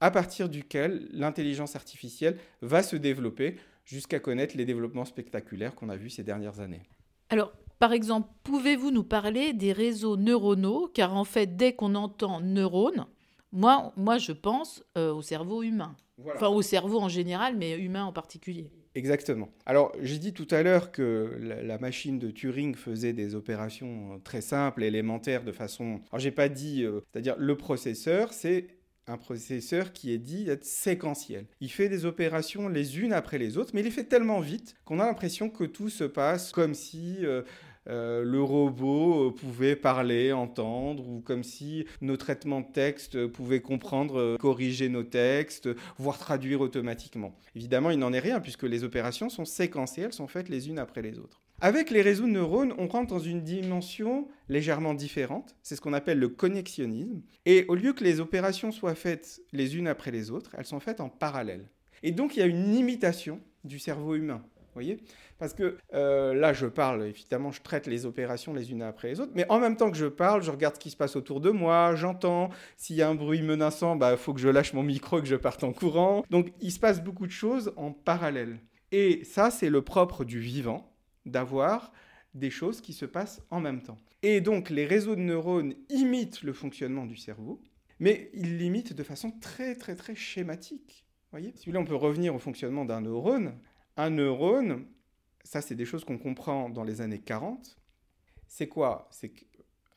à 0.02 0.12
partir 0.12 0.50
duquel 0.50 1.08
l'intelligence 1.12 1.76
artificielle 1.76 2.38
va 2.62 2.84
se 2.84 2.96
développer 2.96 3.58
jusqu'à 3.86 4.20
connaître 4.20 4.58
les 4.58 4.66
développements 4.66 5.06
spectaculaires 5.06 5.76
qu'on 5.76 5.90
a 5.90 5.96
vus 5.96 6.10
ces 6.10 6.24
dernières 6.24 6.60
années. 6.60 6.84
Alors, 7.30 7.54
par 7.80 7.94
exemple, 7.94 8.30
pouvez-vous 8.44 8.92
nous 8.92 9.04
parler 9.04 9.54
des 9.54 9.74
réseaux 9.74 10.18
neuronaux? 10.18 10.90
Car 10.94 11.16
en 11.16 11.26
fait, 11.26 11.56
dès 11.56 11.74
qu'on 11.74 11.96
entend 11.96 12.42
neurone, 12.42 13.06
moi, 13.52 13.94
moi 13.98 14.18
je 14.18 14.32
pense 14.32 14.84
euh, 14.98 15.14
au 15.14 15.22
cerveau 15.22 15.64
humain. 15.64 15.96
Enfin, 16.34 16.48
au 16.48 16.62
cerveau 16.62 17.00
en 17.00 17.10
général, 17.10 17.58
mais 17.58 17.78
humain 17.78 18.06
en 18.06 18.14
particulier. 18.14 18.72
Exactement. 18.96 19.50
Alors, 19.66 19.92
j'ai 20.02 20.18
dit 20.18 20.32
tout 20.32 20.48
à 20.52 20.64
l'heure 20.64 20.94
que 20.94 21.38
la, 21.42 21.78
machine 21.78 22.18
de 22.18 22.32
Turing 22.32 22.76
faisait 22.76 23.12
des 23.12 23.36
opérations 23.36 24.14
euh, 24.14 24.18
très 24.20 24.40
simples, 24.40 24.84
élémentaires, 24.84 25.44
de 25.44 25.52
façon... 25.52 26.00
Alors, 26.12 26.20
j'ai 26.20 26.32
pas 26.32 26.48
dit... 26.48 26.86
Euh, 26.86 27.02
c'est-à-dire, 27.12 27.36
le 27.38 27.58
processeur, 27.58 28.32
c'est 28.32 28.68
un 29.08 29.18
processeur 29.18 29.94
qui 29.94 30.12
est 30.12 30.18
dit 30.18 30.50
être 30.50 30.66
séquentiel. 30.66 31.46
Il 31.62 31.72
fait 31.72 31.90
des 31.90 32.06
opérations 32.06 32.68
les 32.68 33.00
unes 33.00 33.14
après 33.14 33.38
les 33.38 33.58
autres, 33.58 33.72
mais 33.74 33.82
il 33.82 33.86
les 33.86 33.92
fait 33.92 34.06
tellement 34.06 34.40
vite 34.40 34.76
qu'on 34.86 35.00
a 35.00 35.06
l'impression 35.06 35.50
que 35.50 35.64
tout 35.64 35.90
se 35.90 36.04
passe 36.04 36.52
comme 36.52 36.74
si... 36.74 37.18
Euh, 37.22 37.42
euh, 37.88 38.24
le 38.24 38.42
robot 38.42 39.28
euh, 39.28 39.32
pouvait 39.32 39.76
parler, 39.76 40.32
entendre, 40.32 41.08
ou 41.08 41.22
comme 41.22 41.44
si 41.44 41.86
nos 42.02 42.18
traitements 42.18 42.62
de 42.62 42.72
texte 42.72 43.28
pouvaient 43.28 43.62
comprendre, 43.62 44.38
corriger 44.38 44.90
nos 44.90 45.04
textes, 45.04 45.70
voire 46.00 46.18
traduire 46.18 46.62
automatiquement. 46.62 47.38
Évidemment, 47.56 47.92
il 47.92 48.00
n'en 48.00 48.12
est 48.12 48.20
rien 48.20 48.40
puisque 48.40 48.64
les 48.64 48.84
opérations 48.84 49.30
sont 49.30 49.46
séquencées, 49.46 50.02
elles 50.02 50.14
sont 50.14 50.28
faites 50.28 50.50
les 50.50 50.68
unes 50.68 50.80
après 50.80 51.04
les 51.04 51.20
autres. 51.20 51.45
Avec 51.62 51.90
les 51.90 52.02
réseaux 52.02 52.26
de 52.26 52.32
neurones, 52.32 52.74
on 52.78 52.88
rentre 52.88 53.14
dans 53.14 53.20
une 53.20 53.42
dimension 53.42 54.28
légèrement 54.50 54.94
différente, 54.94 55.56
c'est 55.64 55.76
ce 55.76 55.82
qu'on 55.82 55.94
appelle 55.94 56.20
le 56.20 56.30
connexionnisme, 56.30 57.22
et 57.46 57.66
au 57.68 57.76
lieu 57.76 57.94
que 57.94 58.04
les 58.04 58.20
opérations 58.20 58.72
soient 58.72 58.96
faites 58.96 59.42
les 59.54 59.78
unes 59.78 59.88
après 59.88 60.12
les 60.12 60.32
autres, 60.32 60.52
elles 60.58 60.66
sont 60.66 60.80
faites 60.80 61.00
en 61.00 61.10
parallèle. 61.10 61.70
Et 62.04 62.12
donc 62.12 62.36
il 62.36 62.40
y 62.40 62.44
a 62.44 62.48
une 62.48 62.76
imitation 62.76 63.40
du 63.64 63.80
cerveau 63.80 64.16
humain 64.16 64.44
voyez? 64.76 65.00
Parce 65.40 65.54
que 65.54 65.78
euh, 65.94 66.34
là, 66.34 66.54
je 66.54 66.68
parle, 66.68 67.08
évidemment, 67.08 67.52
je 67.52 67.62
traite 67.62 67.88
les 67.88 68.06
opérations 68.06 68.54
les 68.54 68.72
unes 68.72 68.84
après 68.84 69.10
les 69.10 69.20
autres, 69.20 69.32
mais 69.36 69.46
en 69.50 69.60
même 69.60 69.76
temps 69.76 69.90
que 69.90 69.98
je 69.98 70.06
parle, 70.06 70.44
je 70.44 70.52
regarde 70.52 70.76
ce 70.76 70.80
qui 70.80 70.92
se 70.92 70.98
passe 70.98 71.16
autour 71.16 71.42
de 71.42 71.50
moi, 71.50 71.96
j'entends, 71.96 72.50
s'il 72.78 72.96
y 72.96 73.02
a 73.02 73.10
un 73.10 73.16
bruit 73.16 73.42
menaçant, 73.42 73.96
il 73.96 74.00
bah, 74.00 74.16
faut 74.18 74.34
que 74.34 74.40
je 74.40 74.50
lâche 74.50 74.74
mon 74.74 74.84
micro 74.84 75.20
que 75.20 75.28
je 75.28 75.36
parte 75.36 75.64
en 75.64 75.74
courant. 75.74 76.24
Donc, 76.30 76.52
il 76.62 76.72
se 76.72 76.80
passe 76.80 77.04
beaucoup 77.04 77.26
de 77.26 77.32
choses 77.32 77.74
en 77.76 77.92
parallèle. 77.92 78.60
Et 78.92 79.24
ça, 79.24 79.50
c'est 79.50 79.70
le 79.70 79.82
propre 79.82 80.24
du 80.24 80.40
vivant, 80.40 80.95
d'avoir 81.26 81.92
des 82.34 82.50
choses 82.50 82.82
qui 82.82 82.94
se 82.94 83.06
passent 83.06 83.42
en 83.50 83.60
même 83.60 83.82
temps. 83.82 84.00
Et 84.22 84.42
donc, 84.42 84.70
les 84.70 84.86
réseaux 84.86 85.16
de 85.16 85.22
neurones 85.22 85.74
imitent 85.90 86.42
le 86.42 86.54
fonctionnement 86.54 87.06
du 87.06 87.16
cerveau, 87.16 87.62
mais 88.00 88.30
ils 88.34 88.58
l'imitent 88.58 88.94
de 88.94 89.04
façon 89.04 89.32
très, 89.32 89.76
très, 89.76 89.96
très 89.96 90.16
schématique. 90.16 91.06
Voyez? 91.32 91.54
Si 91.56 91.70
vous 91.70 91.78
on 91.78 91.86
peut 91.86 91.96
revenir 91.96 92.36
au 92.36 92.40
fonctionnement 92.40 92.86
d'un 92.86 93.02
neurone. 93.02 93.58
Un 93.98 94.10
neurone, 94.10 94.86
ça 95.44 95.62
c'est 95.62 95.76
des 95.76 95.86
choses 95.86 96.04
qu'on 96.04 96.18
comprend 96.18 96.70
dans 96.70 96.84
les 96.84 97.02
années 97.02 97.20
40. 97.20 97.78
C'est 98.48 98.68
quoi? 98.68 99.08
C'est 99.12 99.32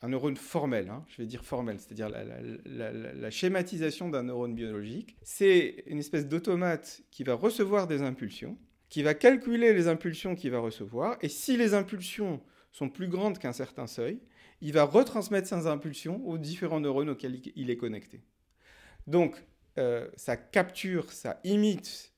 un 0.01 0.09
neurone 0.09 0.37
formel, 0.37 0.89
hein, 0.89 1.05
je 1.09 1.21
vais 1.21 1.27
dire 1.27 1.43
formel, 1.43 1.79
c'est-à-dire 1.79 2.09
la, 2.09 3.31
schématisation 3.31 4.09
d'un 4.09 4.23
neurone 4.23 4.53
biologique. 4.53 5.17
C'est 5.23 5.83
une 5.87 5.99
espèce 5.99 6.27
d'automate 6.27 7.01
qui 7.11 7.23
va 7.23 7.33
recevoir 7.33 7.87
des 7.87 8.01
impulsions, 8.01 8.57
qui 8.89 9.03
va 9.03 9.13
calculer 9.13 9.73
les 9.73 9.87
impulsions 9.87 10.35
qu'il 10.35 10.51
va 10.51 10.59
recevoir, 10.59 11.17
et 11.21 11.29
si 11.29 11.57
les 11.57 11.73
impulsions 11.73 12.41
sont 12.71 12.89
plus 12.89 13.07
grandes 13.07 13.39
qu'un 13.39 13.53
certain 13.53 13.87
seuil, 13.87 14.19
il 14.61 14.73
va 14.73 14.83
retransmettre 14.83 15.47
ces 15.47 15.67
impulsions 15.67 16.25
aux 16.27 16.37
différents 16.37 16.79
neurones 16.79 17.09
auxquels 17.09 17.41
il 17.55 17.69
est 17.69 17.77
connecté. 17.77 18.21
Donc, 19.07 19.41
euh, 19.77 20.07
ça 20.15 20.35
capture, 20.35 21.11
ça 21.11 21.39
imite 21.43 22.13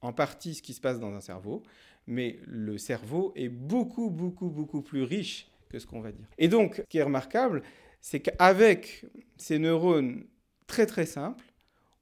en 0.00 0.12
partie 0.12 0.54
ce 0.54 0.62
qui 0.62 0.74
se 0.74 0.80
passe 0.80 1.00
dans 1.00 1.12
un 1.14 1.20
cerveau, 1.20 1.62
mais 2.06 2.38
le 2.46 2.78
cerveau 2.78 3.32
est 3.36 3.48
beaucoup, 3.48 4.10
beaucoup, 4.10 4.48
beaucoup 4.48 4.82
plus 4.82 5.02
riche 5.02 5.50
que 5.68 5.78
ce 5.78 5.86
qu'on 5.86 6.00
va 6.00 6.12
dire. 6.12 6.26
Et 6.38 6.48
donc, 6.48 6.76
ce 6.76 6.82
qui 6.82 6.98
est 6.98 7.02
remarquable, 7.02 7.62
c'est 8.00 8.20
qu'avec 8.20 9.04
ces 9.36 9.58
neurones 9.58 10.24
très 10.66 10.86
très 10.86 11.06
simples, 11.06 11.44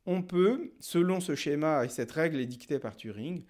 on 0.06 0.22
peut, 0.22 0.72
selon 0.80 1.20
ce 1.20 1.34
schéma 1.34 1.84
et 1.84 1.88
cette 1.88 2.12
règle 2.12 2.44
dictée 2.46 2.78
par 2.78 2.96
Turing, 2.96 3.44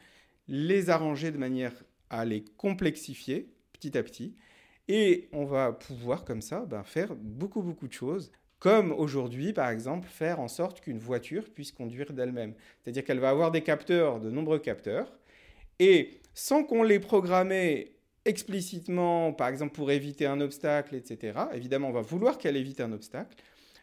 les 0.49 0.91
arranger 0.91 1.31
de 1.31 1.39
manière 1.39 1.73
à 2.11 2.25
les 2.25 2.45
complexifier 2.57 3.53
petit 3.73 3.97
à 3.97 4.03
petit. 4.03 4.35
Et 4.89 5.29
on 5.33 5.45
va 5.45 5.73
pouvoir 5.73 6.25
comme 6.25 6.41
ça 6.41 6.65
ben, 6.65 6.83
faire 6.83 7.15
beaucoup 7.15 7.63
beaucoup 7.63 7.87
de 7.87 7.93
choses 7.93 8.33
comme 8.59 8.91
aujourd'hui, 8.93 9.53
par 9.53 9.71
exemple, 9.71 10.09
faire 10.09 10.41
en 10.41 10.49
sorte 10.49 10.81
qu'une 10.81 10.99
voiture 10.99 11.49
puisse 11.51 11.71
conduire 11.71 12.13
d'elle-même. 12.13 12.55
C'est-à-dire 12.83 13.05
qu'elle 13.05 13.21
va 13.21 13.31
avoir 13.31 13.51
des 13.51 13.63
capteurs, 13.63 14.19
de 14.19 14.31
nombreux 14.31 14.59
capteurs, 14.59 15.13
et 15.79 16.21
sans 16.35 16.65
qu'on 16.65 16.83
les 16.83 16.99
programmé 16.99 17.93
explicitement, 18.25 19.33
par 19.33 19.49
exemple 19.49 19.75
pour 19.75 19.91
éviter 19.91 20.27
un 20.27 20.41
obstacle, 20.41 20.97
etc., 20.97 21.39
évidemment, 21.55 21.89
on 21.89 21.93
va 21.93 22.01
vouloir 22.01 22.37
qu'elle 22.37 22.57
évite 22.57 22.81
un 22.81 22.93
obstacle, 22.93 23.37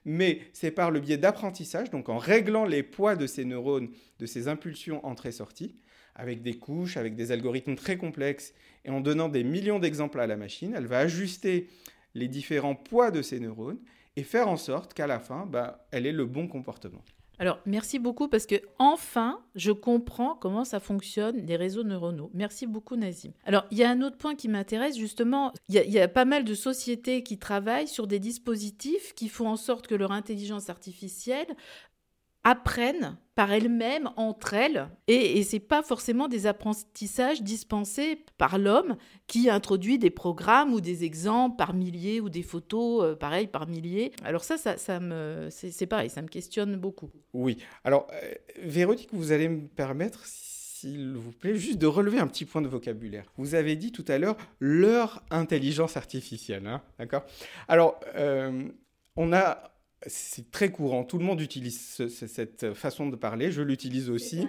mais 0.03 0.41
c'est 0.53 0.72
par 0.72 0.91
le 0.91 1.00
biais 1.00 1.17
d'apprentissage, 1.17 1.89
donc 1.89 2.10
en 2.10 2.17
réglant 2.17 2.65
les 2.65 2.84
poids 2.84 3.15
de 3.15 3.27
ces 3.27 3.45
neurones, 3.45 3.89
de 4.19 4.25
ces 4.25 4.48
impulsions 4.48 5.03
entrée-sortie, 5.05 5.75
avec 6.15 6.41
des 6.41 6.55
couches, 6.55 6.98
avec 6.98 7.15
des 7.15 7.31
algorithmes 7.31 7.75
très 7.75 7.98
complexes, 7.98 8.53
et 8.84 8.89
en 8.89 9.01
donnant 9.01 9.29
des 9.29 9.43
millions 9.43 9.79
d'exemples 9.79 10.19
à 10.19 10.27
la 10.27 10.38
machine, 10.38 10.74
elle 10.75 10.88
va 10.88 11.00
ajuster 11.00 11.67
les 12.13 12.27
différents 12.27 12.75
poids 12.75 13.12
de 13.12 13.22
ces 13.22 13.39
neurones, 13.39 13.79
et 14.15 14.24
faire 14.24 14.48
en 14.48 14.57
sorte 14.57 14.93
qu'à 14.93 15.07
la 15.07 15.19
fin, 15.19 15.45
bah, 15.45 15.86
elle 15.91 16.05
ait 16.05 16.12
le 16.13 16.25
bon 16.25 16.48
comportement. 16.48 17.03
Alors, 17.38 17.60
merci 17.65 18.00
beaucoup 18.00 18.27
parce 18.27 18.45
que 18.45 18.55
enfin, 18.79 19.41
je 19.55 19.72
comprends 19.72 20.36
comment 20.36 20.63
ça 20.63 20.79
fonctionne, 20.79 21.45
les 21.45 21.57
réseaux 21.57 21.84
neuronaux. 21.84 22.31
Merci 22.34 22.65
beaucoup, 22.65 22.95
Nazim. 22.95 23.31
Alors, 23.45 23.65
il 23.72 23.77
y 23.77 23.84
a 23.84 23.89
un 23.89 24.01
autre 24.01 24.17
point 24.17 24.36
qui 24.36 24.48
m'intéresse, 24.48 24.98
justement. 24.98 25.51
Il 25.67 25.75
y, 25.75 26.00
a 26.00 26.07
pas 26.07 26.25
mal 26.25 26.45
de 26.45 26.53
sociétés 26.53 27.24
qui 27.24 27.38
travaillent 27.38 27.88
sur 27.88 28.07
des 28.07 28.19
dispositifs 28.19 29.13
qui 29.15 29.27
font 29.27 29.48
en 29.48 29.57
sorte 29.57 29.88
que 29.88 29.95
leur 29.95 30.12
intelligence 30.12 30.69
artificielle 30.69 31.48
apprennent 32.45 33.17
par 33.33 33.51
elles-mêmes, 33.51 34.09
entre 34.15 34.53
elles, 34.53 34.87
et, 35.07 35.37
et 35.37 35.43
c'est 35.43 35.59
pas 35.59 35.83
forcément 35.83 36.29
des 36.29 36.47
apprentissages 36.47 37.41
dispensés 37.41 38.23
par 38.37 38.57
l'homme 38.57 38.95
qui 39.27 39.49
introduit 39.49 39.99
des 39.99 40.09
programmes 40.09 40.71
ou 40.73 40.79
des 40.79 41.03
exemples 41.03 41.57
par 41.57 41.73
milliers 41.73 42.21
ou 42.21 42.29
des 42.29 42.43
photos, 42.43 43.03
euh, 43.03 43.15
pareil, 43.15 43.47
par 43.47 43.67
milliers. 43.67 44.13
Alors 44.23 44.45
ça, 44.45 44.57
ça, 44.57 44.77
ça 44.77 45.01
me, 45.01 45.49
c'est 45.49 45.85
pareil, 45.85 46.09
ça 46.09 46.21
me 46.21 46.29
questionne 46.29 46.77
beaucoup. 46.77 47.09
Oui. 47.33 47.57
Alors, 47.83 48.07
euh, 48.13 48.33
Véronique, 48.63 49.09
vous 49.11 49.33
allez 49.33 49.49
me 49.49 49.67
permettre, 49.67 50.21
s'il 50.25 51.15
vous 51.15 51.33
plaît, 51.33 51.57
juste 51.57 51.79
de 51.79 51.87
relever 51.87 52.19
un 52.19 52.27
petit 52.27 52.45
point 52.45 52.61
de 52.61 52.69
vocabulaire. 52.69 53.25
Vous 53.37 53.55
avez 53.55 53.75
dit 53.75 53.91
tout 53.91 54.05
à 54.07 54.17
l'heure 54.17 54.37
leur 54.61 55.21
intelligence 55.29 55.97
artificielle, 55.97 56.67
hein, 56.67 56.81
d'accord? 56.99 57.25
Alors, 57.67 57.99
euh, 58.15 58.69
on 59.17 59.33
a 59.33 59.75
c'est 60.05 60.51
très 60.51 60.71
courant. 60.71 61.03
Tout 61.03 61.17
le 61.17 61.25
monde 61.25 61.41
utilise 61.41 62.07
cette 62.07 62.73
façon 62.73 63.07
de 63.07 63.15
parler. 63.15 63.51
Je 63.51 63.61
l'utilise 63.61 64.09
aussi. 64.09 64.47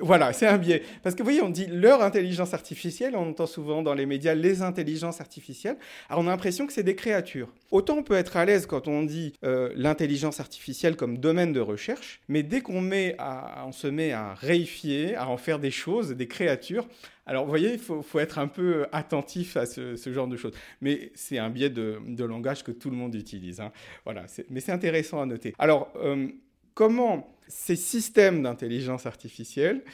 Voilà, 0.00 0.32
c'est 0.32 0.46
un 0.46 0.58
biais. 0.58 0.82
Parce 1.02 1.14
que 1.14 1.20
vous 1.20 1.26
voyez, 1.26 1.42
on 1.42 1.50
dit 1.50 1.66
leur 1.66 2.02
intelligence 2.02 2.54
artificielle, 2.54 3.14
on 3.14 3.30
entend 3.30 3.46
souvent 3.46 3.82
dans 3.82 3.94
les 3.94 4.06
médias 4.06 4.34
les 4.34 4.62
intelligences 4.62 5.20
artificielles. 5.20 5.76
Alors 6.08 6.22
on 6.22 6.26
a 6.26 6.30
l'impression 6.30 6.66
que 6.66 6.72
c'est 6.72 6.82
des 6.82 6.96
créatures. 6.96 7.48
Autant 7.70 7.98
on 7.98 8.02
peut 8.02 8.14
être 8.14 8.36
à 8.36 8.44
l'aise 8.44 8.66
quand 8.66 8.88
on 8.88 9.02
dit 9.02 9.34
euh, 9.44 9.70
l'intelligence 9.76 10.40
artificielle 10.40 10.96
comme 10.96 11.18
domaine 11.18 11.52
de 11.52 11.60
recherche, 11.60 12.20
mais 12.28 12.42
dès 12.42 12.60
qu'on 12.60 12.80
se 12.80 13.86
met 13.86 14.12
à 14.12 14.34
réifier, 14.34 15.14
à 15.14 15.28
en 15.28 15.36
faire 15.36 15.58
des 15.58 15.70
choses, 15.70 16.10
des 16.10 16.28
créatures, 16.28 16.86
alors 17.26 17.44
vous 17.44 17.50
voyez, 17.50 17.74
il 17.74 17.78
faut, 17.78 18.18
être 18.18 18.38
un 18.38 18.48
peu 18.48 18.86
attentif 18.90 19.56
à 19.56 19.66
ce, 19.66 19.96
genre 20.06 20.26
de 20.26 20.36
choses. 20.36 20.54
Mais 20.80 21.12
c'est 21.14 21.38
un 21.38 21.50
biais 21.50 21.70
de, 21.70 22.24
langage 22.24 22.64
que 22.64 22.72
tout 22.72 22.90
le 22.90 22.96
monde 22.96 23.14
utilise. 23.14 23.60
Hein. 23.60 23.72
Voilà, 24.04 24.24
mais 24.50 24.60
c'est 24.60 24.72
intéressant 24.72 25.20
à 25.20 25.26
noter. 25.26 25.54
Alors, 25.58 25.92
euh, 25.96 26.26
comment 26.74 27.32
ces 27.52 27.76
systèmes 27.76 28.42
d'intelligence 28.42 29.06
artificielle, 29.06 29.84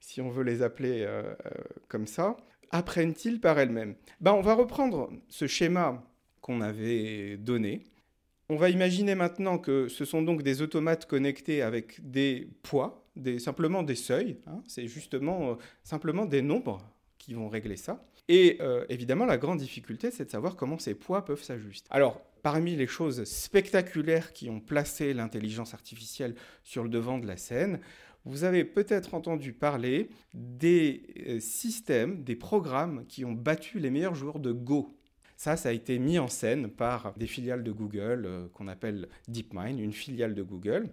si 0.00 0.20
on 0.20 0.30
veut 0.30 0.42
les 0.42 0.62
appeler 0.62 1.02
euh, 1.02 1.22
euh, 1.22 1.50
comme 1.88 2.06
ça, 2.06 2.36
apprennent-ils 2.70 3.40
par 3.40 3.58
elles-mêmes? 3.58 3.94
Ben, 4.20 4.32
On 4.32 4.40
va 4.40 4.54
reprendre 4.54 5.10
ce 5.28 5.46
schéma 5.46 6.02
qu'on 6.40 6.60
avait 6.60 7.36
donné. 7.36 7.84
On 8.48 8.56
va 8.56 8.70
imaginer 8.70 9.14
maintenant 9.14 9.58
que 9.58 9.88
ce 9.88 10.04
sont 10.04 10.22
donc 10.22 10.42
des 10.42 10.62
automates 10.62 11.06
connectés 11.06 11.62
avec 11.62 12.00
des 12.10 12.48
poids, 12.62 13.06
simplement 13.38 13.82
des 13.82 13.94
seuils. 13.94 14.38
Hein. 14.46 14.62
C'est 14.66 14.88
justement 14.88 15.50
euh, 15.50 15.54
simplement 15.84 16.26
des 16.26 16.42
nombres 16.42 16.82
qui 17.18 17.34
vont 17.34 17.48
régler 17.48 17.76
ça. 17.76 18.04
Et 18.28 18.58
évidemment, 18.88 19.26
la 19.26 19.36
grande 19.36 19.58
difficulté, 19.58 20.10
c'est 20.10 20.24
de 20.24 20.30
savoir 20.30 20.56
comment 20.56 20.78
ces 20.78 20.94
poids 20.94 21.24
peuvent 21.24 21.42
s'ajuster. 21.42 21.86
Alors, 21.90 22.22
parmi 22.42 22.76
les 22.76 22.86
choses 22.86 23.24
spectaculaires 23.24 24.32
qui 24.32 24.50
ont 24.50 24.60
placé 24.60 25.14
l'intelligence 25.14 25.74
artificielle 25.74 26.34
sur 26.62 26.82
le 26.82 26.88
devant 26.88 27.18
de 27.18 27.26
la 27.26 27.36
scène, 27.36 27.80
vous 28.24 28.44
avez 28.44 28.64
peut-être 28.64 29.14
entendu 29.14 29.52
parler 29.52 30.08
des 30.34 31.02
euh, 31.26 31.40
systèmes, 31.40 32.22
des 32.22 32.36
programmes 32.36 33.04
qui 33.06 33.24
ont 33.24 33.32
battu 33.32 33.78
les 33.78 33.90
meilleurs 33.90 34.14
joueurs 34.14 34.38
de 34.38 34.52
Go. 34.52 34.96
Ça, 35.36 35.56
ça 35.56 35.70
a 35.70 35.72
été 35.72 35.98
mis 35.98 36.20
en 36.20 36.28
scène 36.28 36.68
par 36.68 37.14
des 37.16 37.26
filiales 37.26 37.64
de 37.64 37.72
Google 37.72 38.24
euh, 38.26 38.48
qu'on 38.52 38.68
appelle 38.68 39.08
DeepMind, 39.26 39.80
une 39.80 39.92
filiale 39.92 40.34
de 40.34 40.42
Google. 40.42 40.88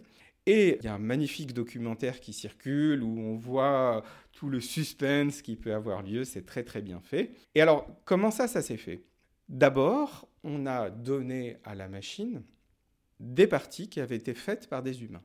Et 0.48 0.77
il 0.79 0.86
y 0.86 0.88
a 0.88 0.96
un 0.96 1.00
magnifique 1.00 1.53
documentaire 1.53 2.20
qui 2.20 2.34
circule 2.34 3.03
où 3.03 3.20
on 3.20 3.36
voit 3.36 4.03
tout 4.32 4.50
le 4.50 4.60
suspense 4.60 5.44
qui 5.44 5.56
peut 5.56 5.74
avoir 5.74 6.01
lieu. 6.01 6.24
C'est 6.24 6.46
très 6.46 6.63
très 6.63 6.82
bien 6.82 7.00
fait. 7.01 7.32
Et 7.53 7.62
alors, 7.62 7.86
comment 8.06 8.32
ça, 8.32 8.48
ça 8.48 8.63
s'est 8.63 8.77
fait? 8.77 9.03
D'abord, 9.50 10.29
on 10.43 10.65
a 10.65 10.89
donné 10.89 11.58
à 11.63 11.75
la 11.75 11.88
machine 11.88 12.43
des 13.19 13.48
parties 13.48 13.89
qui 13.89 14.00
avaient 14.00 14.15
été 14.15 14.34
faites 14.34 14.67
par 14.67 14.84
des 14.84 15.03
humains. 15.03 15.24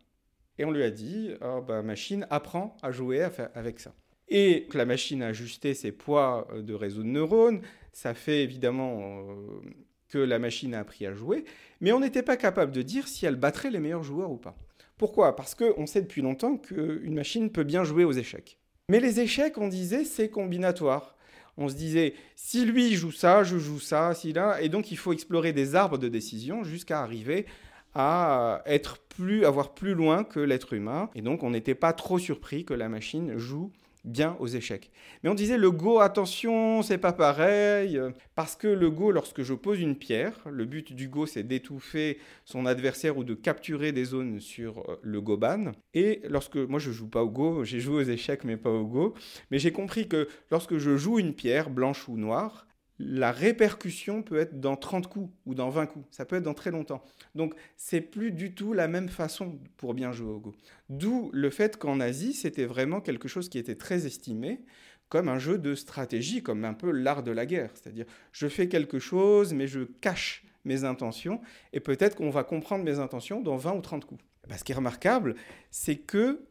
Et 0.58 0.64
on 0.64 0.70
lui 0.70 0.82
a 0.82 0.90
dit, 0.90 1.30
oh, 1.42 1.60
bah, 1.60 1.82
machine, 1.82 2.26
apprend 2.30 2.76
à 2.82 2.90
jouer 2.90 3.26
avec 3.54 3.80
ça. 3.80 3.94
Et 4.28 4.66
la 4.72 4.84
machine 4.84 5.22
a 5.22 5.28
ajusté 5.28 5.74
ses 5.74 5.92
poids 5.92 6.48
euh, 6.52 6.62
de 6.62 6.74
réseau 6.74 7.02
de 7.02 7.08
neurones. 7.08 7.60
Ça 7.92 8.14
fait 8.14 8.42
évidemment 8.42 9.00
euh, 9.00 9.60
que 10.08 10.18
la 10.18 10.38
machine 10.38 10.74
a 10.74 10.80
appris 10.80 11.06
à 11.06 11.12
jouer. 11.12 11.44
Mais 11.80 11.92
on 11.92 12.00
n'était 12.00 12.22
pas 12.22 12.36
capable 12.36 12.72
de 12.72 12.82
dire 12.82 13.06
si 13.08 13.26
elle 13.26 13.36
battrait 13.36 13.70
les 13.70 13.80
meilleurs 13.80 14.02
joueurs 14.02 14.30
ou 14.30 14.36
pas. 14.36 14.56
Pourquoi? 14.96 15.36
Parce 15.36 15.54
qu'on 15.54 15.86
sait 15.86 16.02
depuis 16.02 16.22
longtemps 16.22 16.56
qu'une 16.56 17.14
machine 17.14 17.50
peut 17.50 17.64
bien 17.64 17.84
jouer 17.84 18.04
aux 18.04 18.12
échecs. 18.12 18.58
Mais 18.88 19.00
les 19.00 19.20
échecs, 19.20 19.58
on 19.58 19.68
disait, 19.68 20.04
c'est 20.04 20.28
combinatoire 20.28 21.13
on 21.56 21.68
se 21.68 21.74
disait, 21.74 22.14
si 22.36 22.64
lui 22.64 22.94
joue 22.94 23.12
ça, 23.12 23.44
je 23.44 23.58
joue 23.58 23.80
ça, 23.80 24.14
si 24.14 24.32
là, 24.32 24.60
et 24.60 24.68
donc 24.68 24.90
il 24.90 24.96
faut 24.96 25.12
explorer 25.12 25.52
des 25.52 25.74
arbres 25.74 25.98
de 25.98 26.08
décision 26.08 26.64
jusqu'à 26.64 27.00
arriver 27.00 27.46
à 27.94 28.62
être 28.66 28.98
plus, 28.98 29.44
avoir 29.44 29.74
plus 29.74 29.94
loin 29.94 30.24
que 30.24 30.40
l'être 30.40 30.72
humain. 30.72 31.10
Et 31.14 31.22
donc 31.22 31.42
on 31.42 31.50
n'était 31.50 31.76
pas 31.76 31.92
trop 31.92 32.18
surpris 32.18 32.64
que 32.64 32.74
la 32.74 32.88
machine 32.88 33.38
joue 33.38 33.70
bien 34.04 34.36
aux 34.38 34.46
échecs. 34.46 34.90
Mais 35.22 35.30
on 35.30 35.34
disait 35.34 35.58
le 35.58 35.70
Go, 35.70 36.00
attention, 36.00 36.82
c'est 36.82 36.98
pas 36.98 37.12
pareil, 37.12 38.00
parce 38.34 38.54
que 38.56 38.68
le 38.68 38.90
Go, 38.90 39.10
lorsque 39.10 39.42
je 39.42 39.54
pose 39.54 39.80
une 39.80 39.96
pierre, 39.96 40.38
le 40.50 40.64
but 40.64 40.92
du 40.92 41.08
Go, 41.08 41.26
c'est 41.26 41.42
d'étouffer 41.42 42.18
son 42.44 42.66
adversaire 42.66 43.16
ou 43.16 43.24
de 43.24 43.34
capturer 43.34 43.92
des 43.92 44.04
zones 44.04 44.40
sur 44.40 44.78
euh, 44.78 44.98
le 45.02 45.20
Goban. 45.20 45.72
Et 45.94 46.20
lorsque, 46.28 46.56
moi 46.56 46.78
je 46.78 46.90
joue 46.90 47.08
pas 47.08 47.22
au 47.22 47.30
Go, 47.30 47.64
j'ai 47.64 47.80
joué 47.80 48.04
aux 48.04 48.08
échecs 48.08 48.44
mais 48.44 48.56
pas 48.56 48.70
au 48.70 48.86
Go, 48.86 49.14
mais 49.50 49.58
j'ai 49.58 49.72
compris 49.72 50.08
que 50.08 50.28
lorsque 50.50 50.78
je 50.78 50.96
joue 50.96 51.18
une 51.18 51.34
pierre, 51.34 51.70
blanche 51.70 52.08
ou 52.08 52.16
noire, 52.16 52.66
la 52.98 53.32
répercussion 53.32 54.22
peut 54.22 54.38
être 54.38 54.60
dans 54.60 54.76
30 54.76 55.08
coups 55.08 55.32
ou 55.46 55.54
dans 55.54 55.68
20 55.68 55.86
coups. 55.86 56.06
Ça 56.10 56.24
peut 56.24 56.36
être 56.36 56.44
dans 56.44 56.54
très 56.54 56.70
longtemps. 56.70 57.02
Donc, 57.34 57.54
c'est 57.76 58.00
plus 58.00 58.30
du 58.30 58.54
tout 58.54 58.72
la 58.72 58.86
même 58.86 59.08
façon 59.08 59.58
pour 59.76 59.94
bien 59.94 60.12
jouer 60.12 60.30
au 60.30 60.38
Go. 60.38 60.54
D'où 60.88 61.30
le 61.32 61.50
fait 61.50 61.76
qu'en 61.76 61.98
Asie, 62.00 62.34
c'était 62.34 62.66
vraiment 62.66 63.00
quelque 63.00 63.28
chose 63.28 63.48
qui 63.48 63.58
était 63.58 63.74
très 63.74 64.06
estimé 64.06 64.60
comme 65.08 65.28
un 65.28 65.38
jeu 65.38 65.58
de 65.58 65.74
stratégie, 65.74 66.42
comme 66.42 66.64
un 66.64 66.74
peu 66.74 66.90
l'art 66.90 67.22
de 67.22 67.30
la 67.30 67.46
guerre. 67.46 67.70
C'est-à-dire, 67.74 68.06
je 68.32 68.48
fais 68.48 68.68
quelque 68.68 68.98
chose, 68.98 69.52
mais 69.54 69.66
je 69.66 69.80
cache 69.80 70.44
mes 70.64 70.84
intentions, 70.84 71.40
et 71.72 71.80
peut-être 71.80 72.16
qu'on 72.16 72.30
va 72.30 72.42
comprendre 72.42 72.84
mes 72.84 72.98
intentions 72.98 73.40
dans 73.40 73.56
20 73.56 73.74
ou 73.74 73.80
30 73.80 74.06
coups. 74.06 74.24
ce 74.56 74.64
qui 74.64 74.72
est 74.72 74.74
remarquable, 74.74 75.34
c'est 75.70 75.96
que 75.96 76.46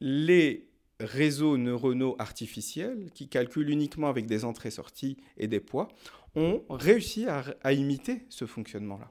les 0.00 0.69
réseaux 1.00 1.56
neuronaux 1.56 2.16
artificiels, 2.18 3.10
qui 3.14 3.28
calculent 3.28 3.70
uniquement 3.70 4.08
avec 4.08 4.26
des 4.26 4.44
entrées-sorties 4.44 5.16
et 5.36 5.48
des 5.48 5.60
poids, 5.60 5.88
ont 6.36 6.62
réussi 6.70 7.26
à, 7.26 7.72
imiter 7.72 8.24
ce 8.28 8.46
fonctionnement-là. 8.46 9.10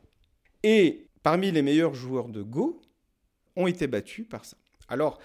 Et 0.63 1.07
parmi 1.23 1.51
les 1.51 1.61
meilleurs 1.61 1.93
joueurs 1.93 2.29
de 2.29 2.41
Go 2.41 2.81
ont 3.55 3.67
été 3.67 3.87
battus 3.87 4.27
par 4.27 4.45
ça. 4.45 4.57
Alors, 4.87 5.19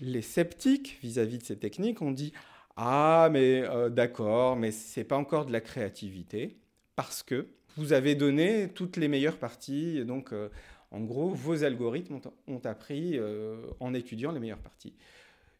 les 0.00 0.22
sceptiques 0.22 0.98
vis-à-vis 1.02 1.38
de 1.38 1.44
ces 1.44 1.58
techniques 1.58 2.02
ont 2.02 2.10
dit 2.10 2.32
Ah, 2.76 3.28
mais 3.30 3.62
euh, 3.62 3.88
d'accord, 3.88 4.56
mais 4.56 4.72
ce 4.72 5.00
n'est 5.00 5.04
pas 5.04 5.16
encore 5.16 5.46
de 5.46 5.52
la 5.52 5.60
créativité, 5.60 6.56
parce 6.96 7.22
que 7.22 7.48
vous 7.76 7.92
avez 7.92 8.14
donné 8.14 8.68
toutes 8.74 8.96
les 8.96 9.08
meilleures 9.08 9.38
parties, 9.38 10.04
donc 10.04 10.32
euh, 10.32 10.48
en 10.90 11.00
gros, 11.00 11.30
vos 11.30 11.62
algorithmes 11.62 12.20
ont, 12.48 12.60
appris 12.64 13.16
euh, 13.16 13.62
en 13.78 13.94
étudiant 13.94 14.32
les 14.32 14.40
meilleures 14.40 14.58
parties. 14.58 14.94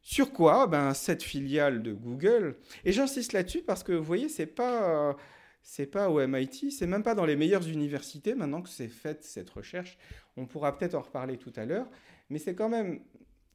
Sur 0.03 0.33
quoi 0.33 0.67
ben, 0.67 0.95
Cette 0.95 1.23
filiale 1.23 1.83
de 1.83 1.93
Google, 1.93 2.57
et 2.85 2.93
j'insiste 2.93 3.33
là-dessus 3.33 3.63
parce 3.63 3.83
que 3.83 3.93
vous 3.93 4.05
voyez, 4.05 4.29
c'est 4.29 4.47
pas, 4.47 5.17
c'est 5.63 5.87
pas 5.87 6.09
au 6.09 6.27
MIT, 6.27 6.71
c'est 6.71 6.87
même 6.87 7.03
pas 7.03 7.15
dans 7.15 7.27
les 7.27 7.37
meilleures 7.37 7.69
universités 7.69 8.35
maintenant 8.35 8.63
que 8.63 8.69
c'est 8.69 8.89
fait 8.89 9.23
cette 9.25 9.51
recherche. 9.51 9.99
On 10.37 10.47
pourra 10.47 10.77
peut-être 10.77 10.95
en 10.95 11.03
reparler 11.03 11.37
tout 11.37 11.53
à 11.57 11.65
l'heure, 11.65 11.89
mais 12.31 12.39
c'est 12.39 12.55
quand 12.55 12.69
même 12.69 13.01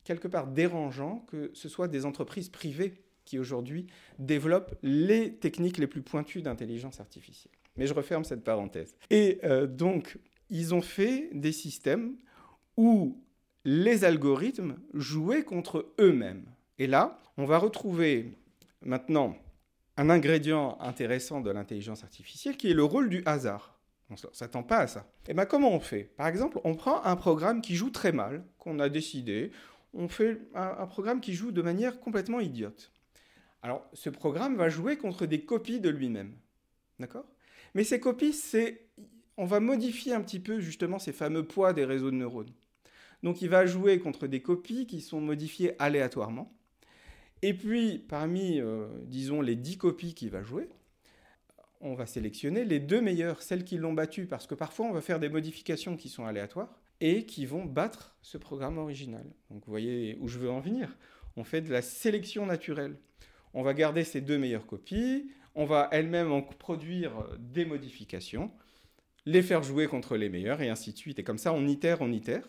quelque 0.03 0.27
part 0.27 0.47
dérangeant 0.47 1.25
que 1.27 1.51
ce 1.53 1.67
soit 1.67 1.87
des 1.87 2.05
entreprises 2.05 2.49
privées 2.49 2.93
qui 3.25 3.39
aujourd'hui 3.39 3.87
développent 4.19 4.75
les 4.83 5.33
techniques 5.33 5.79
les 5.79 5.87
plus 5.87 6.03
pointues 6.03 6.43
d'intelligence 6.43 6.99
artificielle. 6.99 7.53
Mais 7.75 7.87
je 7.87 7.93
referme 7.93 8.23
cette 8.23 8.43
parenthèse. 8.43 8.95
Et 9.09 9.39
euh, 9.43 9.67
donc, 9.67 10.19
ils 10.49 10.73
ont 10.73 10.81
fait 10.81 11.29
des 11.33 11.51
systèmes 11.51 12.15
où 12.77 13.21
les 13.65 14.05
algorithmes 14.05 14.77
jouaient 14.93 15.43
contre 15.43 15.93
eux-mêmes. 15.99 16.45
Et 16.77 16.87
là, 16.87 17.19
on 17.37 17.45
va 17.45 17.57
retrouver 17.57 18.37
maintenant 18.81 19.35
un 19.97 20.09
ingrédient 20.09 20.77
intéressant 20.79 21.41
de 21.41 21.49
l'intelligence 21.49 22.03
artificielle 22.03 22.57
qui 22.57 22.69
est 22.69 22.75
le 22.75 22.83
rôle 22.83 23.09
du 23.09 23.23
hasard. 23.25 23.79
On 24.09 24.13
ne 24.13 24.33
s'attend 24.33 24.61
pas 24.61 24.77
à 24.77 24.87
ça. 24.87 25.07
Et 25.27 25.33
bien 25.33 25.45
comment 25.45 25.73
on 25.73 25.79
fait? 25.79 26.03
Par 26.03 26.27
exemple, 26.27 26.59
on 26.63 26.75
prend 26.75 27.03
un 27.03 27.15
programme 27.15 27.61
qui 27.61 27.75
joue 27.75 27.89
très 27.89 28.11
mal, 28.11 28.45
qu'on 28.59 28.77
a 28.79 28.87
décidé, 28.87 29.51
on 29.95 30.07
fait 30.07 30.41
un, 30.53 30.85
programme 30.85 31.21
qui 31.21 31.33
joue 31.33 31.51
de 31.51 31.61
manière 31.61 31.99
complètement 31.99 32.39
idiote. 32.39 32.91
Alors, 33.63 33.83
ce 33.93 34.11
programme 34.11 34.57
va 34.57 34.69
jouer 34.69 34.97
contre 34.97 35.25
des 35.25 35.41
copies 35.41 35.79
de 35.79 35.89
lui-même. 35.89 36.35
D'accord? 36.99 37.25
Mais 37.73 37.83
ces 37.83 37.99
copies, 37.99 38.33
c'est. 38.33 38.85
On 39.37 39.45
va 39.45 39.59
modifier 39.59 40.13
un 40.13 40.21
petit 40.21 40.39
peu 40.39 40.59
justement 40.59 40.99
ces 40.99 41.11
fameux 41.11 41.45
poids 41.45 41.73
des 41.73 41.83
réseaux 41.83 42.11
de 42.11 42.15
neurones. 42.15 42.53
Donc 43.25 43.41
il 43.41 43.49
va 43.49 43.65
jouer 43.65 43.97
contre 43.97 44.27
des 44.27 44.39
copies 44.39 44.85
qui 44.85 45.01
sont 45.01 45.19
modifiées 45.19 45.73
aléatoirement. 45.79 46.53
Et 47.41 47.55
puis, 47.55 47.97
parmi, 47.97 48.59
euh, 48.59 48.85
disons, 49.07 49.41
les 49.41 49.55
10 49.55 49.79
copies 49.79 50.13
qu'il 50.13 50.29
va 50.29 50.43
jouer, 50.43 50.69
on 51.81 51.95
va 51.95 52.05
sélectionner 52.05 52.65
les 52.65 52.79
deux 52.79 53.01
meilleures, 53.01 53.41
celles 53.41 53.63
qui 53.63 53.77
l'ont 53.77 53.93
battu, 53.93 54.27
parce 54.27 54.45
que 54.45 54.53
parfois 54.53 54.85
on 54.85 54.91
va 54.91 55.01
faire 55.01 55.19
des 55.19 55.29
modifications 55.29 55.97
qui 55.97 56.07
sont 56.07 56.25
aléatoires 56.25 56.79
et 57.01 57.25
qui 57.25 57.47
vont 57.47 57.65
battre 57.65 58.15
ce 58.21 58.37
programme 58.37 58.77
original. 58.77 59.25
Donc 59.49 59.65
vous 59.65 59.71
voyez 59.71 60.19
où 60.21 60.27
je 60.27 60.37
veux 60.37 60.51
en 60.51 60.59
venir. 60.59 60.95
On 61.35 61.43
fait 61.43 61.61
de 61.61 61.71
la 61.71 61.81
sélection 61.81 62.45
naturelle. 62.45 62.95
On 63.55 63.63
va 63.63 63.73
garder 63.73 64.03
ces 64.03 64.21
deux 64.21 64.37
meilleures 64.37 64.67
copies, 64.67 65.31
on 65.55 65.65
va 65.65 65.89
elle-même 65.91 66.31
en 66.31 66.43
produire 66.43 67.27
des 67.39 67.65
modifications, 67.65 68.51
les 69.25 69.41
faire 69.41 69.63
jouer 69.63 69.87
contre 69.87 70.15
les 70.15 70.29
meilleures, 70.29 70.61
et 70.61 70.69
ainsi 70.69 70.93
de 70.93 70.97
suite. 70.97 71.17
Et 71.17 71.23
comme 71.23 71.39
ça, 71.39 71.53
on 71.53 71.65
itère, 71.65 72.01
on 72.01 72.11
itère 72.11 72.47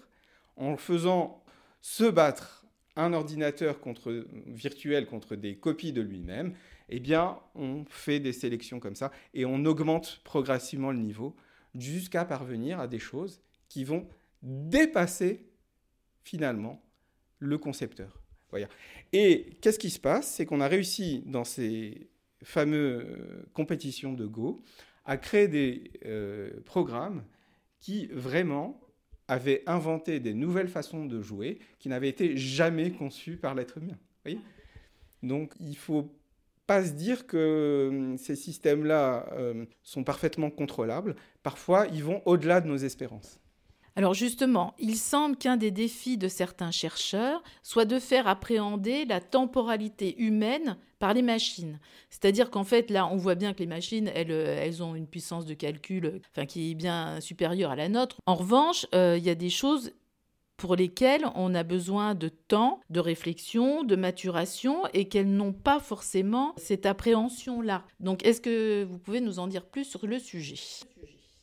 en 0.56 0.76
faisant 0.76 1.42
se 1.80 2.04
battre 2.04 2.66
un 2.96 3.12
ordinateur 3.12 3.78
virtuel 4.46 5.06
contre 5.06 5.36
des 5.36 5.56
copies 5.56 5.92
de 5.92 6.00
lui-même, 6.00 6.54
eh 6.88 7.00
bien, 7.00 7.38
on 7.54 7.84
fait 7.88 8.20
des 8.20 8.32
sélections 8.32 8.80
comme 8.80 8.94
ça 8.94 9.12
et 9.34 9.44
on 9.44 9.64
augmente 9.64 10.20
progressivement 10.24 10.92
le 10.92 10.98
niveau 10.98 11.36
jusqu'à 11.74 12.24
parvenir 12.24 12.80
à 12.80 12.88
des 12.88 12.98
choses 12.98 13.40
qui 13.68 13.84
vont 13.84 14.08
dépasser 14.42 15.46
finalement 16.22 16.82
le 17.38 17.58
concepteur. 17.58 18.22
Et 19.12 19.58
qu'est-ce 19.60 19.78
qui 19.78 19.90
se 19.90 20.00
passe? 20.00 20.34
C'est 20.34 20.46
qu'on 20.46 20.60
a 20.60 20.68
réussi 20.68 21.22
dans 21.26 21.44
ces 21.44 22.08
fameuses 22.42 23.04
euh, 23.04 23.46
compétitions 23.52 24.12
de 24.12 24.26
Go 24.26 24.62
à 25.04 25.16
créer 25.16 25.48
des 25.48 25.90
euh, 26.04 26.60
programmes 26.64 27.24
qui 27.80 28.06
vraiment 28.06 28.80
avait 29.28 29.62
inventé 29.66 30.20
des 30.20 30.34
nouvelles 30.34 30.68
façons 30.68 31.04
de 31.04 31.20
jouer 31.20 31.58
qui 31.78 31.88
n'avaient 31.88 32.08
été 32.08 32.36
jamais 32.36 32.90
conçues 32.90 33.36
par 33.36 33.54
l'être 33.54 33.78
humain. 33.78 33.96
Donc 35.22 35.54
il 35.60 35.70
ne 35.70 35.74
faut 35.74 36.10
pas 36.66 36.84
se 36.84 36.92
dire 36.92 37.26
que 37.26 37.88
hum, 37.90 38.18
ces 38.18 38.36
systèmes-là 38.36 39.28
hum, 39.36 39.66
sont 39.82 40.04
parfaitement 40.04 40.50
contrôlables. 40.50 41.16
Parfois, 41.42 41.86
ils 41.92 42.02
vont 42.02 42.22
au-delà 42.24 42.60
de 42.60 42.68
nos 42.68 42.76
espérances. 42.76 43.40
Alors 43.96 44.12
justement, 44.12 44.74
il 44.78 44.96
semble 44.96 45.36
qu'un 45.36 45.56
des 45.56 45.70
défis 45.70 46.18
de 46.18 46.28
certains 46.28 46.70
chercheurs 46.70 47.42
soit 47.62 47.86
de 47.86 47.98
faire 47.98 48.28
appréhender 48.28 49.06
la 49.06 49.22
temporalité 49.22 50.20
humaine 50.20 50.76
par 50.98 51.14
les 51.14 51.22
machines. 51.22 51.80
C'est-à-dire 52.10 52.50
qu'en 52.50 52.64
fait, 52.64 52.90
là, 52.90 53.08
on 53.10 53.16
voit 53.16 53.34
bien 53.34 53.54
que 53.54 53.60
les 53.60 53.66
machines, 53.66 54.10
elles, 54.14 54.30
euh, 54.30 54.62
elles 54.62 54.82
ont 54.82 54.94
une 54.94 55.06
puissance 55.06 55.46
de 55.46 55.54
calcul 55.54 56.20
enfin, 56.32 56.44
qui 56.44 56.70
est 56.70 56.74
bien 56.74 57.20
supérieure 57.22 57.70
à 57.70 57.76
la 57.76 57.88
nôtre. 57.88 58.16
En 58.26 58.34
revanche, 58.34 58.86
euh, 58.94 59.16
il 59.16 59.24
y 59.24 59.30
a 59.30 59.34
des 59.34 59.50
choses 59.50 59.92
pour 60.58 60.76
lesquelles 60.76 61.24
on 61.34 61.54
a 61.54 61.62
besoin 61.62 62.14
de 62.14 62.28
temps, 62.28 62.80
de 62.90 63.00
réflexion, 63.00 63.82
de 63.82 63.96
maturation 63.96 64.82
et 64.92 65.08
qu'elles 65.08 65.30
n'ont 65.30 65.52
pas 65.52 65.80
forcément 65.80 66.54
cette 66.56 66.86
appréhension-là. 66.86 67.84
Donc, 68.00 68.24
est-ce 68.24 68.42
que 68.42 68.84
vous 68.84 68.98
pouvez 68.98 69.20
nous 69.20 69.38
en 69.38 69.46
dire 69.46 69.64
plus 69.64 69.84
sur 69.84 70.06
le 70.06 70.18
sujet? 70.18 70.56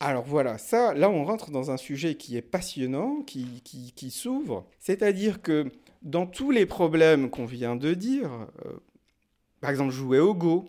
Alors 0.03 0.25
voilà, 0.25 0.57
ça, 0.57 0.93
là 0.93 1.09
on 1.09 1.23
rentre 1.23 1.49
dans 1.49 1.71
un 1.71 1.77
sujet 1.77 2.15
qui 2.15 2.35
est 2.35 2.41
passionnant, 2.41 3.21
qui, 3.21 3.61
qui, 3.63 4.11
s'ouvre. 4.11 4.65
C'est-à-dire 4.79 5.41
que 5.41 5.71
dans 6.01 6.25
tous 6.25 6.51
les 6.51 6.65
problèmes 6.65 7.29
qu'on 7.29 7.45
vient 7.45 7.75
de 7.75 7.93
dire, 7.93 8.29
euh, 8.65 8.73
par 9.61 9.69
exemple 9.69 9.91
jouer 9.91 10.19
au 10.19 10.33
Go, 10.33 10.65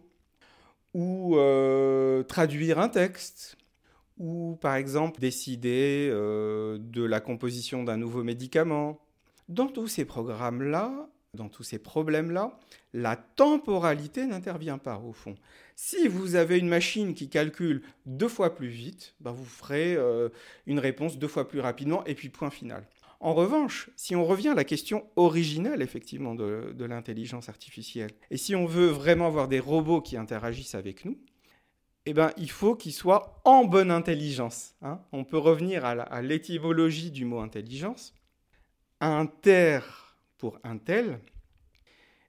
ou 0.94 1.36
euh, 1.36 2.22
traduire 2.22 2.78
un 2.78 2.88
texte, 2.88 3.56
ou 4.18 4.56
par 4.60 4.76
exemple 4.76 5.20
décider 5.20 6.08
euh, 6.12 6.78
de 6.78 7.02
la 7.02 7.20
composition 7.20 7.82
d'un 7.82 7.96
nouveau 7.96 8.22
médicament, 8.22 9.00
dans 9.48 9.66
tous 9.66 9.88
ces 9.88 10.04
programmes-là, 10.04 11.08
dans 11.34 11.48
tous 11.48 11.62
ces 11.62 11.78
problèmes-là, 11.78 12.58
la 12.92 13.16
temporalité 13.16 14.26
n'intervient 14.26 14.78
pas 14.78 14.98
au 14.98 15.12
fond. 15.12 15.36
Si 15.76 16.06
vous 16.06 16.36
avez 16.36 16.58
une 16.58 16.68
machine 16.68 17.14
qui 17.14 17.28
calcule 17.28 17.82
deux 18.06 18.28
fois 18.28 18.54
plus 18.54 18.68
vite, 18.68 19.14
ben 19.20 19.32
vous 19.32 19.44
ferez 19.44 19.96
euh, 19.96 20.28
une 20.66 20.78
réponse 20.78 21.18
deux 21.18 21.28
fois 21.28 21.48
plus 21.48 21.60
rapidement 21.60 22.04
et 22.04 22.14
puis 22.14 22.28
point 22.28 22.50
final. 22.50 22.86
En 23.20 23.34
revanche, 23.34 23.90
si 23.96 24.14
on 24.14 24.24
revient 24.24 24.50
à 24.50 24.54
la 24.54 24.64
question 24.64 25.06
originelle 25.16 25.82
effectivement 25.82 26.34
de, 26.34 26.74
l'intelligence 26.84 27.48
artificielle, 27.48 28.10
et 28.30 28.36
si 28.36 28.54
on 28.54 28.66
veut 28.66 28.88
vraiment 28.88 29.26
avoir 29.26 29.48
des 29.48 29.60
robots 29.60 30.02
qui 30.02 30.16
interagissent 30.16 30.74
avec 30.74 31.04
nous, 31.04 31.18
eh 32.06 32.12
ben, 32.12 32.32
il 32.36 32.50
faut 32.50 32.76
qu'ils 32.76 32.92
soient 32.92 33.40
en 33.44 33.64
bonne 33.64 33.90
intelligence. 33.90 34.74
Hein. 34.82 35.00
On 35.12 35.24
peut 35.24 35.38
revenir 35.38 35.86
à 35.86 36.20
l'étymologie 36.20 37.10
du 37.10 37.24
mot 37.24 37.40
intelligence. 37.40 38.12
Inter 39.00 39.80
pour 40.44 40.58
Intel. 40.62 41.20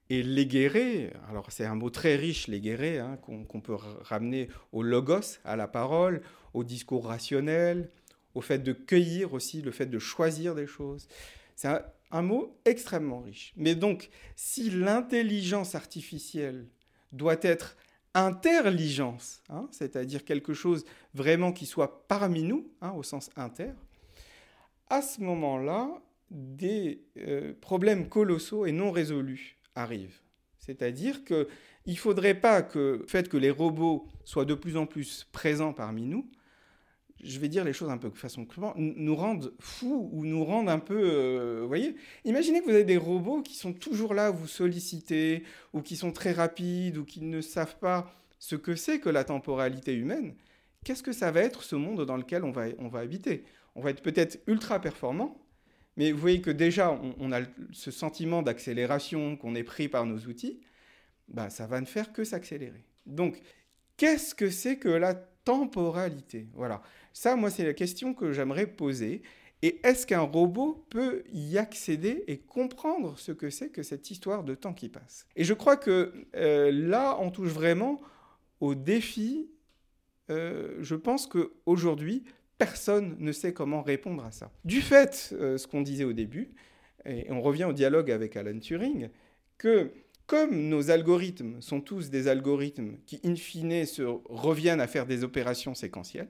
Et 0.10 0.24
l'éguéré, 0.24 1.12
alors 1.28 1.52
c'est 1.52 1.66
un 1.66 1.76
mot 1.76 1.90
très 1.90 2.16
riche, 2.16 2.48
l'éguéré, 2.48 2.98
hein, 2.98 3.18
qu'on 3.18 3.60
peut 3.60 3.76
ramener 3.76 4.48
au 4.72 4.84
logos, 4.84 5.40
à 5.44 5.58
la 5.58 5.68
parole, 5.68 6.22
au 6.54 6.64
discours 6.64 7.08
rationnel, 7.08 7.92
au 8.34 8.40
fait 8.40 8.60
de 8.60 8.72
cueillir 8.72 9.34
aussi, 9.34 9.62
le 9.62 9.72
fait 9.72 9.88
de 9.88 10.00
choisir 10.00 10.56
des 10.56 10.66
choses. 10.66 11.10
C'est 11.58 11.68
un 12.10 12.22
mot 12.22 12.58
extrêmement 12.64 13.20
riche. 13.20 13.52
Mais 13.58 13.76
donc, 13.76 14.10
si 14.38 14.70
l'intelligence 14.70 15.76
artificielle 15.76 16.70
doit 17.12 17.40
être 17.42 17.76
interligence, 18.14 19.44
hein, 19.50 19.68
c'est-à-dire 19.72 20.24
quelque 20.24 20.54
chose 20.54 20.86
vraiment 21.14 21.52
qui 21.52 21.66
soit 21.66 22.08
parmi 22.08 22.44
nous, 22.44 22.72
hein, 22.80 22.92
au 22.92 23.04
sens 23.04 23.30
inter, 23.36 23.74
à 24.90 25.02
ce 25.02 25.20
moment-là, 25.20 26.02
des 26.32 27.04
euh, 27.18 27.54
problèmes 27.62 28.10
colossaux 28.10 28.66
et 28.66 28.72
non 28.72 28.92
résolus 28.92 29.58
arrivent. 29.76 30.20
C'est-à-dire 30.60 31.24
qu'il 31.24 31.46
ne 31.86 31.96
faudrait 31.96 32.40
pas 32.40 32.62
que 32.62 33.00
le 33.02 33.08
fait 33.08 33.30
que 33.30 33.38
les 33.38 33.52
robots 33.52 34.08
soient 34.24 34.46
de 34.46 34.56
plus 34.56 34.78
en 34.78 34.86
plus 34.86 35.28
présents 35.32 35.74
parmi 35.74 36.08
nous, 36.08 36.30
je 37.24 37.40
vais 37.40 37.48
dire 37.48 37.64
les 37.64 37.74
choses 37.74 37.90
un 37.90 37.98
peu 37.98 38.10
de 38.10 38.18
façon 38.18 38.46
crue, 38.46 38.62
nous 38.76 39.16
rendent 39.16 39.54
fous 39.60 40.10
ou 40.12 40.26
nous 40.26 40.44
rendent 40.44 40.70
un 40.70 40.80
peu... 40.80 41.00
Euh, 41.00 41.60
vous 41.62 41.68
voyez? 41.68 41.96
Imaginez 42.24 42.60
que 42.60 42.66
vous 42.66 42.72
avez 42.72 42.84
des 42.84 42.98
robots 42.98 43.42
qui 43.42 43.56
sont 43.56 43.74
toujours 43.74 44.14
là 44.14 44.28
à 44.28 44.32
vous 44.32 44.48
solliciter, 44.48 45.44
ou 45.74 45.82
qui 45.82 45.96
sont 45.96 46.12
très 46.12 46.34
rapides, 46.34 46.98
ou 46.98 47.06
qui 47.06 47.22
ne 47.22 47.42
savent 47.42 47.78
pas 47.80 48.12
ce 48.38 48.56
que 48.56 48.76
c'est 48.76 49.00
que 49.00 49.10
la 49.10 49.24
temporalité 49.24 49.94
humaine. 49.94 50.36
Qu'est-ce 50.84 51.04
que 51.04 51.14
ça 51.14 51.32
va 51.32 51.42
être 51.42 51.64
ce 51.64 51.76
monde 51.76 52.06
dans 52.06 52.18
lequel 52.18 52.44
on 52.44 52.52
va, 52.52 52.66
on 52.80 52.90
va 52.90 53.00
habiter? 53.00 53.44
On 53.76 53.82
va 53.82 53.90
être 53.90 54.04
peut-être 54.04 54.40
ultra 54.46 54.80
performant, 54.80 55.45
mais 55.98 56.12
vous 56.12 56.20
voyez 56.20 56.42
que 56.42 56.52
déjà, 56.52 57.00
on, 57.20 57.32
a 57.32 57.42
ce 57.72 57.92
sentiment 57.92 58.42
d'accélération 58.42 59.38
qu'on 59.38 59.56
est 59.56 59.64
pris 59.64 59.88
par 59.88 60.06
nos 60.06 60.18
outils, 60.20 60.60
bah, 61.28 61.50
ça 61.50 61.68
va 61.68 61.80
ne 61.80 61.86
faire 61.86 62.12
que 62.12 62.24
s'accélérer. 62.24 62.84
Donc, 63.06 63.40
qu'est-ce 63.98 64.36
que 64.36 64.50
c'est 64.50 64.78
que 64.78 64.90
la 64.90 65.14
temporalité? 65.14 66.48
Voilà. 66.54 66.82
Ça, 67.14 67.36
moi, 67.36 67.50
c'est 67.50 67.66
la 67.66 67.74
question 67.74 68.14
que 68.14 68.34
j'aimerais 68.34 68.68
poser. 68.68 69.22
Et 69.62 69.80
est-ce 69.84 70.06
qu'un 70.06 70.22
robot 70.22 70.86
peut 70.90 71.24
y 71.32 71.58
accéder 71.58 72.24
et 72.28 72.40
comprendre 72.40 73.18
ce 73.18 73.32
que 73.32 73.50
c'est 73.50 73.70
que 73.70 73.84
cette 73.84 74.12
histoire 74.12 74.44
de 74.44 74.54
temps 74.54 74.74
qui 74.74 74.90
passe? 74.90 75.26
Et 75.38 75.46
je 75.46 75.54
crois 75.54 75.78
que 75.78 76.14
euh, 76.36 76.72
là, 76.72 77.18
on 77.22 77.32
touche 77.32 77.50
vraiment 77.50 78.02
au 78.60 78.76
défi. 78.76 79.50
Euh, 80.30 80.76
je 80.82 80.96
pense 80.96 81.26
qu'aujourd'hui, 81.26 82.26
personne 82.58 83.16
ne 83.20 83.32
sait 83.32 83.54
comment 83.54 83.82
répondre 83.82 84.24
à 84.26 84.32
ça. 84.32 84.52
Du 84.64 84.82
fait, 84.82 85.34
euh, 85.34 85.58
ce 85.58 85.68
qu'on 85.68 85.82
disait 85.82 86.04
au 86.04 86.14
début, 86.14 86.52
et 87.06 87.28
on 87.30 87.42
revient 87.42 87.66
au 87.66 87.74
dialogue 87.74 88.10
avec 88.10 88.36
Alan 88.36 88.58
Turing, 88.58 89.10
que 89.58 89.92
comme 90.28 90.70
nos 90.70 90.90
algorithmes 90.90 91.62
sont 91.62 91.82
tous 91.82 92.10
des 92.10 92.28
algorithmes 92.28 92.98
qui, 93.06 93.20
in 93.24 93.36
fine, 93.36 93.86
se 93.86 94.02
reviennent 94.02 94.82
à 94.82 94.88
faire 94.88 95.06
des 95.06 95.24
opérations 95.24 95.76
séquentielles, 95.76 96.30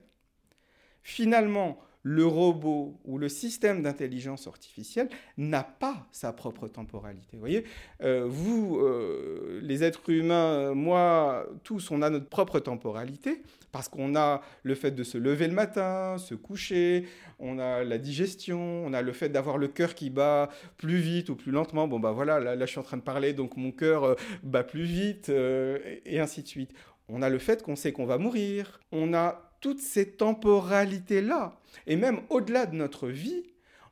finalement, 1.02 1.78
le 2.08 2.24
robot 2.24 3.00
ou 3.04 3.18
le 3.18 3.28
système 3.28 3.82
d'intelligence 3.82 4.46
artificielle 4.46 5.08
n'a 5.38 5.64
pas 5.64 6.06
sa 6.12 6.32
propre 6.32 6.68
temporalité. 6.68 7.30
Vous 7.32 7.40
voyez, 7.40 7.64
euh, 8.00 8.24
vous, 8.28 8.78
euh, 8.78 9.58
les 9.60 9.82
êtres 9.82 10.08
humains, 10.10 10.72
moi, 10.72 11.48
tous, 11.64 11.90
on 11.90 12.02
a 12.02 12.10
notre 12.10 12.28
propre 12.28 12.60
temporalité 12.60 13.42
parce 13.72 13.88
qu'on 13.88 14.14
a 14.14 14.40
le 14.62 14.76
fait 14.76 14.92
de 14.92 15.02
se 15.02 15.18
lever 15.18 15.48
le 15.48 15.54
matin, 15.54 16.16
se 16.18 16.36
coucher, 16.36 17.08
on 17.40 17.58
a 17.58 17.82
la 17.82 17.98
digestion, 17.98 18.86
on 18.86 18.92
a 18.92 19.02
le 19.02 19.12
fait 19.12 19.28
d'avoir 19.28 19.58
le 19.58 19.66
cœur 19.66 19.96
qui 19.96 20.08
bat 20.08 20.48
plus 20.76 20.98
vite 20.98 21.28
ou 21.28 21.34
plus 21.34 21.50
lentement. 21.50 21.88
Bon, 21.88 21.98
bah 21.98 22.12
voilà, 22.12 22.38
là, 22.38 22.56
je 22.56 22.70
suis 22.70 22.78
en 22.78 22.84
train 22.84 22.98
de 22.98 23.02
parler, 23.02 23.32
donc 23.32 23.56
mon 23.56 23.72
cœur 23.72 24.04
euh, 24.04 24.14
bat 24.44 24.62
plus 24.62 24.84
vite, 24.84 25.28
et 25.28 26.20
ainsi 26.20 26.44
de 26.44 26.48
suite. 26.48 26.70
On 27.08 27.20
a 27.20 27.28
le 27.28 27.38
fait 27.38 27.64
qu'on 27.64 27.74
sait 27.76 27.92
qu'on 27.92 28.06
va 28.06 28.18
mourir. 28.18 28.80
On 28.92 29.12
a 29.12 29.45
toutes 29.60 29.80
ces 29.80 30.12
temporalités-là. 30.12 31.58
Et 31.86 31.96
même 31.96 32.20
au-delà 32.30 32.66
de 32.66 32.74
notre 32.74 33.08
vie, 33.08 33.44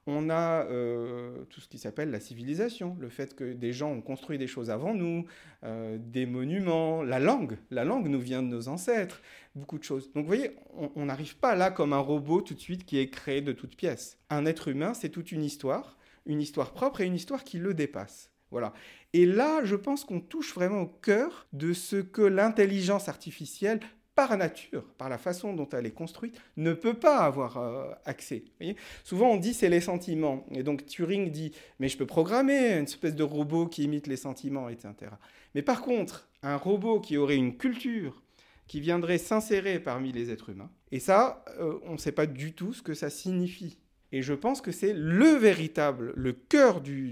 on 0.07 0.29
a 0.29 0.65
euh, 0.67 1.45
tout 1.49 1.61
ce 1.61 1.69
qui 1.69 1.79
s'appelle 1.79 2.11
la 2.11 2.21
civilisation, 2.21 2.97
le 3.01 3.09
fait 3.09 3.35
que 3.35 3.53
des 3.55 3.73
gens 3.73 3.91
ont 3.91 4.03
construit 4.03 4.37
des 4.37 4.47
choses 4.47 4.71
avant 4.71 4.95
nous, 4.95 5.25
euh, 5.65 5.97
des 5.99 6.27
monuments, 6.27 7.03
la 7.03 7.19
langue. 7.19 7.57
La 7.71 7.85
langue 7.85 8.09
nous 8.09 8.21
vient 8.21 8.43
de 8.43 8.49
nos 8.49 8.69
ancêtres, 8.69 9.23
beaucoup 9.55 9.79
de 9.79 9.85
choses. 9.85 10.13
Donc 10.13 10.25
vous 10.25 10.29
voyez, 10.29 10.57
on 10.75 11.07
n'arrive 11.07 11.37
pas 11.37 11.55
là 11.55 11.71
comme 11.71 11.93
un 11.93 11.99
robot 11.99 12.43
tout 12.43 12.55
de 12.55 12.61
suite 12.61 12.85
qui 12.85 12.99
est 12.99 13.09
créé 13.09 13.41
de 13.41 13.53
toutes 13.53 13.77
pièces. 13.77 14.19
Un 14.29 14.45
être 14.45 14.69
humain, 14.69 14.93
c'est 14.93 15.09
toute 15.09 15.33
une 15.33 15.43
histoire, 15.43 15.97
une 16.27 16.41
histoire 16.41 16.73
propre 16.73 17.01
et 17.01 17.07
une 17.07 17.15
histoire 17.15 17.45
qui 17.45 17.59
le 17.59 17.73
dépasse. 17.73 18.31
Voilà. 18.51 18.73
Et 19.15 19.27
là, 19.27 19.65
je 19.65 19.75
pense 19.75 20.05
qu'on 20.05 20.21
touche 20.21 20.55
vraiment 20.55 20.83
au 20.83 20.87
cœur 20.87 21.47
de 21.53 21.73
ce 21.73 21.97
que 21.97 22.23
l'intelligence 22.23 23.09
artificielle 23.09 23.81
par 24.15 24.37
nature, 24.37 24.85
par 24.97 25.09
la 25.09 25.19
façon 25.19 25.55
dont 25.55 25.69
elle 25.71 25.87
est 25.87 25.93
construite, 25.93 26.41
ne 26.57 26.73
peut 26.73 26.95
pas 26.95 27.19
avoir 27.19 27.57
euh, 27.57 27.91
accès. 28.05 28.45
Souvent 29.03 29.31
on 29.31 29.37
dit 29.37 29.55
c'est 29.55 29.69
les 29.69 29.81
sentiments. 29.81 30.47
Et 30.53 30.63
donc 30.63 30.87
Turing 30.87 31.31
dit 31.31 31.53
mais 31.79 31.89
je 31.89 31.99
peux 31.99 32.07
programmer 32.07 32.79
une 32.79 32.85
espèce 32.85 33.15
de 33.15 33.23
robot 33.23 33.67
qui 33.67 33.85
imite 33.85 34.07
les 34.07 34.17
sentiments, 34.17 34.69
etc. 34.69 34.95
Mais 35.55 35.63
par 35.63 35.83
contre, 35.83 36.29
un 36.43 36.57
robot 36.57 37.01
qui 37.01 37.17
aurait 37.17 37.37
une 37.37 37.57
culture, 37.57 38.23
qui 38.67 38.81
viendrait 38.81 39.19
s'insérer 39.19 39.79
parmi 39.79 40.13
les 40.13 40.31
êtres 40.31 40.51
humains, 40.51 40.71
et 40.93 41.01
ça, 41.01 41.45
euh, 41.59 41.79
on 41.85 41.93
ne 41.93 41.99
sait 41.99 42.13
pas 42.13 42.27
du 42.27 42.53
tout 42.53 42.73
ce 42.73 42.83
que 42.83 42.95
ça 42.95 43.11
signifie. 43.11 43.79
Et 44.13 44.23
je 44.23 44.33
pense 44.33 44.61
que 44.61 44.71
c'est 44.71 44.93
le 44.93 45.31
véritable, 45.31 46.13
le 46.15 46.33
cœur 46.33 46.81
du, 46.81 47.11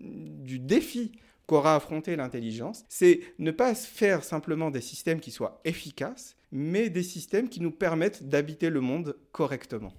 du 0.00 0.58
défi 0.58 1.12
qu'aura 1.50 1.74
affronté 1.74 2.14
l'intelligence, 2.14 2.84
c'est 2.88 3.22
ne 3.40 3.50
pas 3.50 3.74
faire 3.74 4.22
simplement 4.22 4.70
des 4.70 4.80
systèmes 4.80 5.18
qui 5.18 5.32
soient 5.32 5.60
efficaces, 5.64 6.36
mais 6.52 6.90
des 6.90 7.02
systèmes 7.02 7.48
qui 7.48 7.60
nous 7.60 7.72
permettent 7.72 8.28
d'habiter 8.28 8.70
le 8.70 8.80
monde 8.80 9.16
correctement. 9.32 9.92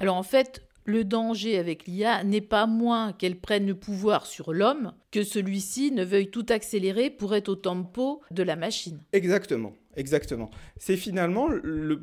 Alors 0.00 0.16
en 0.16 0.22
fait, 0.22 0.62
le 0.84 1.04
danger 1.04 1.58
avec 1.58 1.86
l'IA 1.86 2.24
n'est 2.24 2.42
pas 2.42 2.66
moins 2.66 3.14
qu'elle 3.14 3.40
prenne 3.40 3.66
le 3.66 3.74
pouvoir 3.74 4.26
sur 4.26 4.52
l'homme 4.52 4.92
que 5.10 5.22
celui-ci 5.22 5.92
ne 5.92 6.04
veuille 6.04 6.30
tout 6.30 6.44
accélérer 6.50 7.08
pour 7.08 7.34
être 7.34 7.48
au 7.48 7.56
tempo 7.56 8.20
de 8.30 8.42
la 8.42 8.56
machine. 8.56 9.00
Exactement, 9.14 9.72
exactement. 9.96 10.50
C'est 10.76 10.98
finalement, 10.98 11.48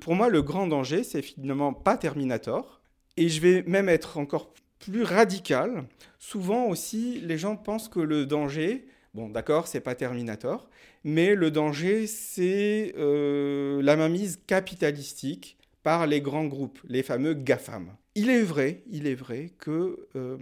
pour 0.01 0.15
moi, 0.15 0.29
le 0.29 0.41
grand 0.41 0.65
danger, 0.65 1.03
c'est 1.03 1.21
finalement 1.21 1.73
pas 1.73 1.95
Terminator. 1.95 2.81
Et 3.17 3.29
je 3.29 3.39
vais 3.39 3.63
même 3.67 3.87
être 3.87 4.17
encore 4.17 4.51
plus 4.79 5.03
radical. 5.03 5.85
Souvent 6.19 6.65
aussi, 6.65 7.19
les 7.21 7.37
gens 7.37 7.55
pensent 7.55 7.89
que 7.89 7.99
le 7.99 8.25
danger, 8.25 8.85
bon 9.13 9.29
d'accord, 9.29 9.67
c'est 9.67 9.81
pas 9.81 9.95
Terminator, 9.95 10.69
mais 11.03 11.35
le 11.35 11.51
danger, 11.51 12.07
c'est 12.07 12.93
euh, 12.97 13.81
la 13.81 13.95
mainmise 13.95 14.39
capitalistique 14.47 15.57
par 15.83 16.05
les 16.07 16.21
grands 16.21 16.45
groupes, 16.45 16.79
les 16.87 17.03
fameux 17.03 17.33
GAFAM. 17.33 17.95
Il 18.15 18.29
est 18.29 18.41
vrai, 18.41 18.83
il 18.89 19.07
est 19.07 19.15
vrai 19.15 19.51
que 19.57 20.07
euh, 20.15 20.37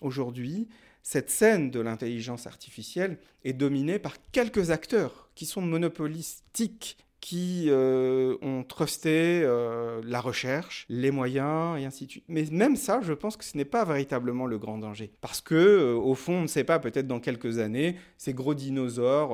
aujourd'hui, 0.00 0.68
cette 1.02 1.30
scène 1.30 1.70
de 1.70 1.80
l'intelligence 1.80 2.46
artificielle 2.46 3.18
est 3.44 3.52
dominée 3.52 3.98
par 3.98 4.16
quelques 4.32 4.70
acteurs 4.70 5.30
qui 5.34 5.46
sont 5.46 5.62
monopolistiques 5.62 6.98
qui 7.26 7.64
euh, 7.70 8.36
ont 8.40 8.62
trusté 8.62 9.42
euh, 9.42 10.00
la 10.04 10.20
recherche, 10.20 10.86
les 10.88 11.10
moyens, 11.10 11.76
et 11.76 11.84
ainsi 11.84 12.06
de 12.06 12.10
suite. 12.12 12.24
Mais 12.28 12.44
même 12.52 12.76
ça, 12.76 13.00
je 13.02 13.12
pense 13.12 13.36
que 13.36 13.44
ce 13.44 13.56
n'est 13.56 13.64
pas 13.64 13.84
véritablement 13.84 14.46
le 14.46 14.58
grand 14.58 14.78
danger. 14.78 15.10
Parce 15.20 15.40
que, 15.40 15.56
euh, 15.56 15.94
au 15.94 16.14
fond, 16.14 16.34
on 16.34 16.42
ne 16.42 16.46
sait 16.46 16.62
pas, 16.62 16.78
peut-être 16.78 17.08
dans 17.08 17.18
quelques 17.18 17.58
années, 17.58 17.96
ces 18.16 18.32
gros 18.32 18.54
dinosaures 18.54 19.30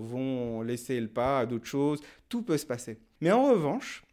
vont 0.00 0.60
laisser 0.60 1.00
le 1.00 1.08
pas 1.08 1.38
à 1.38 1.46
d'autres 1.46 1.64
choses. 1.64 2.02
Tout 2.28 2.42
peut 2.42 2.58
se 2.58 2.66
passer. 2.66 2.98
Mais 3.22 3.32
en 3.32 3.44
revanche, 3.44 4.04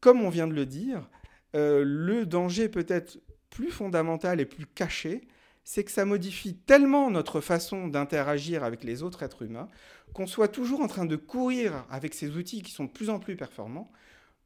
comme 0.00 0.20
on 0.20 0.28
vient 0.28 0.48
de 0.48 0.54
le 0.54 0.66
dire, 0.66 1.08
le 1.54 2.24
danger 2.24 2.68
peut-être 2.68 3.20
plus 3.48 3.70
fondamental 3.70 4.40
et 4.40 4.44
plus 4.44 4.66
caché, 4.66 5.28
c'est 5.62 5.84
que 5.84 5.90
ça 5.90 6.06
modifie 6.06 6.56
tellement 6.56 7.10
notre 7.10 7.42
façon 7.42 7.88
d'interagir 7.88 8.64
avec 8.64 8.84
les 8.84 9.02
autres 9.02 9.22
êtres 9.22 9.42
humains, 9.42 9.68
qu'on 10.12 10.26
soit 10.26 10.48
toujours 10.48 10.80
en 10.80 10.88
train 10.88 11.06
de 11.06 11.16
courir 11.16 11.86
avec 11.90 12.14
ces 12.14 12.36
outils 12.36 12.62
qui 12.62 12.72
sont 12.72 12.84
de 12.84 12.90
plus 12.90 13.10
en 13.10 13.18
plus 13.18 13.36
performants, 13.36 13.90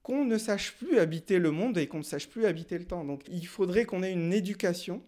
qu'on 0.03 0.25
ne 0.25 0.38
sache 0.38 0.77
plus 0.77 0.98
habiter 0.98 1.38
le 1.38 1.51
monde 1.51 1.79
et 1.79 1.87
qu'on 1.87 1.98
ne 1.98 2.03
sache 2.03 2.29
plus 2.29 2.46
habiter 2.46 2.79
le 2.79 2.85
temps. 2.85 3.05
Donc 3.05 3.22
il 3.29 3.46
faudrait 3.46 3.85
qu'on 3.85 4.03
ait 4.03 4.12
une 4.12 4.33
éducation 4.33 5.03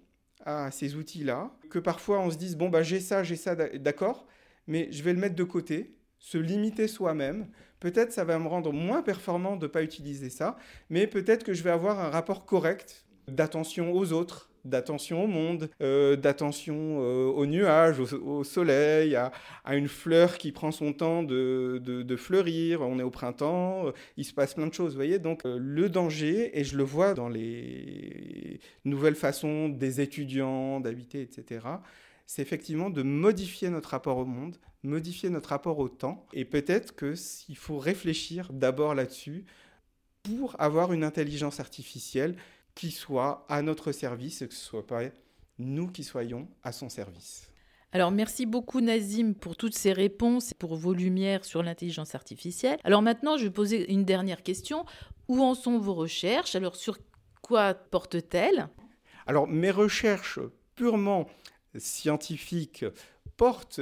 à 0.45 0.71
ces 0.71 0.95
outils-là, 0.95 1.51
que 1.71 1.79
parfois 1.79 2.21
on 2.21 2.31
se 2.31 2.37
dise, 2.37 2.57
bon, 2.57 2.69
bah, 2.69 2.83
j'ai 2.83 3.01
ça, 3.01 3.23
j'ai 3.23 3.37
ça, 3.37 3.55
d'accord, 3.55 4.27
mais 4.67 4.89
je 4.93 5.03
vais 5.03 5.13
le 5.13 5.19
mettre 5.19 5.37
de 5.37 5.45
côté, 5.45 5.97
se 6.19 6.39
limiter 6.39 6.87
soi-même. 6.87 7.49
Peut-être 7.81 8.13
ça 8.13 8.25
va 8.25 8.39
me 8.39 8.47
rendre 8.47 8.73
moins 8.73 9.03
performant 9.03 9.57
de 9.57 9.67
ne 9.67 9.71
pas 9.71 9.83
utiliser 9.83 10.31
ça, 10.31 10.57
mais 10.91 11.07
peut-être 11.07 11.45
que 11.45 11.55
je 11.55 11.63
vais 11.63 11.71
avoir 11.71 12.01
un 12.01 12.11
rapport 12.11 12.47
correct 12.47 13.04
d'attention 13.29 13.93
aux 13.93 14.13
autres, 14.13 14.51
d'attention 14.65 15.25
au 15.25 15.27
monde, 15.27 15.69
euh, 15.83 16.17
d'attention 16.17 17.01
euh, 17.01 17.27
aux 17.27 17.47
nuages, 17.47 18.01
au, 18.01 18.45
soleil, 18.45 19.15
à, 19.17 19.33
une 19.73 19.89
fleur 19.89 20.39
qui 20.39 20.53
prend 20.53 20.71
son 20.71 20.93
temps 20.93 21.23
de, 21.23 22.17
fleurir. 22.17 22.81
On 22.81 22.99
est 22.99 23.03
au 23.03 23.11
printemps, 23.11 23.89
euh, 23.89 23.93
il 24.17 24.25
se 24.25 24.33
passe 24.33 24.55
plein 24.55 24.67
de 24.67 24.75
choses, 24.75 24.93
vous 24.93 24.99
voyez. 24.99 25.19
Donc 25.19 25.43
le 25.45 25.89
danger, 25.89 26.59
et 26.59 26.65
je 26.65 26.77
le 26.77 26.85
vois 26.85 27.15
dans 27.15 27.29
les 27.29 28.61
nouvelles 28.85 29.17
façons 29.17 29.69
des 29.69 30.01
étudiants 30.01 30.81
d'habiter, 30.81 31.21
etc., 31.23 31.67
c'est 32.27 32.41
effectivement 32.41 32.89
de 32.89 33.03
modifier 33.03 33.69
notre 33.69 33.91
rapport 33.91 34.17
au 34.17 34.25
monde, 34.25 34.57
modifier 34.83 35.29
notre 35.29 35.51
rapport 35.51 35.79
au 35.79 35.91
temps. 35.91 36.27
Et 36.33 36.47
peut-être 36.47 36.97
qu'il 36.97 37.57
faut 37.57 37.79
réfléchir 37.79 38.51
d'abord 38.51 38.95
là-dessus 38.95 39.45
pour 40.23 40.59
avoir 40.59 40.95
une 40.95 41.05
intelligence 41.05 41.61
artificielle 41.61 42.35
qui 42.75 42.91
soit 42.91 43.45
à 43.49 43.63
notre 43.63 43.93
service, 43.93 44.41
que 44.41 44.55
ce 44.55 44.65
soit 44.65 44.87
pas 44.87 45.03
nous 45.59 45.89
qui 45.89 46.05
soyons 46.05 46.49
à 46.63 46.73
son 46.73 46.89
service. 46.89 47.49
Alors 47.93 48.11
merci 48.11 48.45
beaucoup 48.45 48.81
Nazim 48.81 49.35
pour 49.35 49.57
toutes 49.57 49.77
ces 49.77 49.93
réponses, 49.93 50.53
pour 50.53 50.75
vos 50.75 50.93
lumières 50.93 51.45
sur 51.45 51.63
l'intelligence 51.63 52.17
artificielle. 52.17 52.79
Alors 52.83 53.03
maintenant, 53.03 53.37
je 53.37 53.45
vais 53.45 53.53
poser 53.53 53.93
une 53.93 54.05
dernière 54.05 54.43
question. 54.43 54.85
Où 55.29 55.43
en 55.43 55.55
sont 55.55 55.79
vos 55.79 55.95
recherches? 55.95 56.57
Alors 56.57 56.75
sur 56.75 56.99
quoi 57.41 57.73
portent-elles 57.73 58.69
Alors 59.27 59.47
mes 59.47 59.71
recherches 59.71 60.41
purement 60.75 61.29
scientifiques 61.77 62.85
portent 63.37 63.81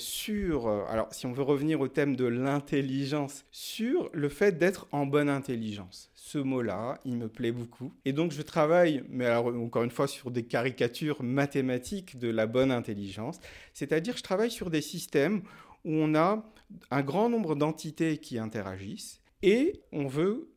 sur, 0.00 0.66
euh, 0.66 0.84
alors 0.88 1.06
si 1.12 1.26
on 1.26 1.32
veut 1.32 1.44
revenir 1.44 1.80
au 1.80 1.86
thème 1.86 2.16
de 2.16 2.24
l'intelligence, 2.24 3.44
sur 3.52 4.10
le 4.12 4.28
fait 4.28 4.58
d'être 4.58 4.88
en 4.90 5.06
bonne 5.06 5.28
intelligence. 5.28 6.10
Ce 6.14 6.38
mot-là, 6.38 6.98
il 7.04 7.16
me 7.16 7.28
plaît 7.28 7.52
beaucoup. 7.52 7.92
Et 8.04 8.12
donc 8.12 8.32
je 8.32 8.42
travaille, 8.42 9.04
mais 9.08 9.26
alors 9.26 9.46
encore 9.46 9.84
une 9.84 9.90
fois, 9.90 10.08
sur 10.08 10.30
des 10.30 10.44
caricatures 10.44 11.22
mathématiques 11.22 12.18
de 12.18 12.28
la 12.28 12.46
bonne 12.46 12.72
intelligence. 12.72 13.38
C'est-à-dire 13.74 14.16
je 14.16 14.22
travaille 14.22 14.50
sur 14.50 14.70
des 14.70 14.82
systèmes 14.82 15.42
où 15.84 15.92
on 15.92 16.14
a 16.14 16.44
un 16.90 17.02
grand 17.02 17.28
nombre 17.28 17.54
d'entités 17.54 18.18
qui 18.18 18.38
interagissent 18.38 19.20
et 19.42 19.80
on 19.92 20.06
veut 20.06 20.50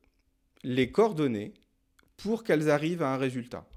les 0.63 0.91
coordonner 0.91 1.53
pour 2.17 2.43
qu'elles 2.43 2.69
arrivent 2.69 3.03
à 3.03 3.13
un 3.13 3.17
résultat. 3.17 3.67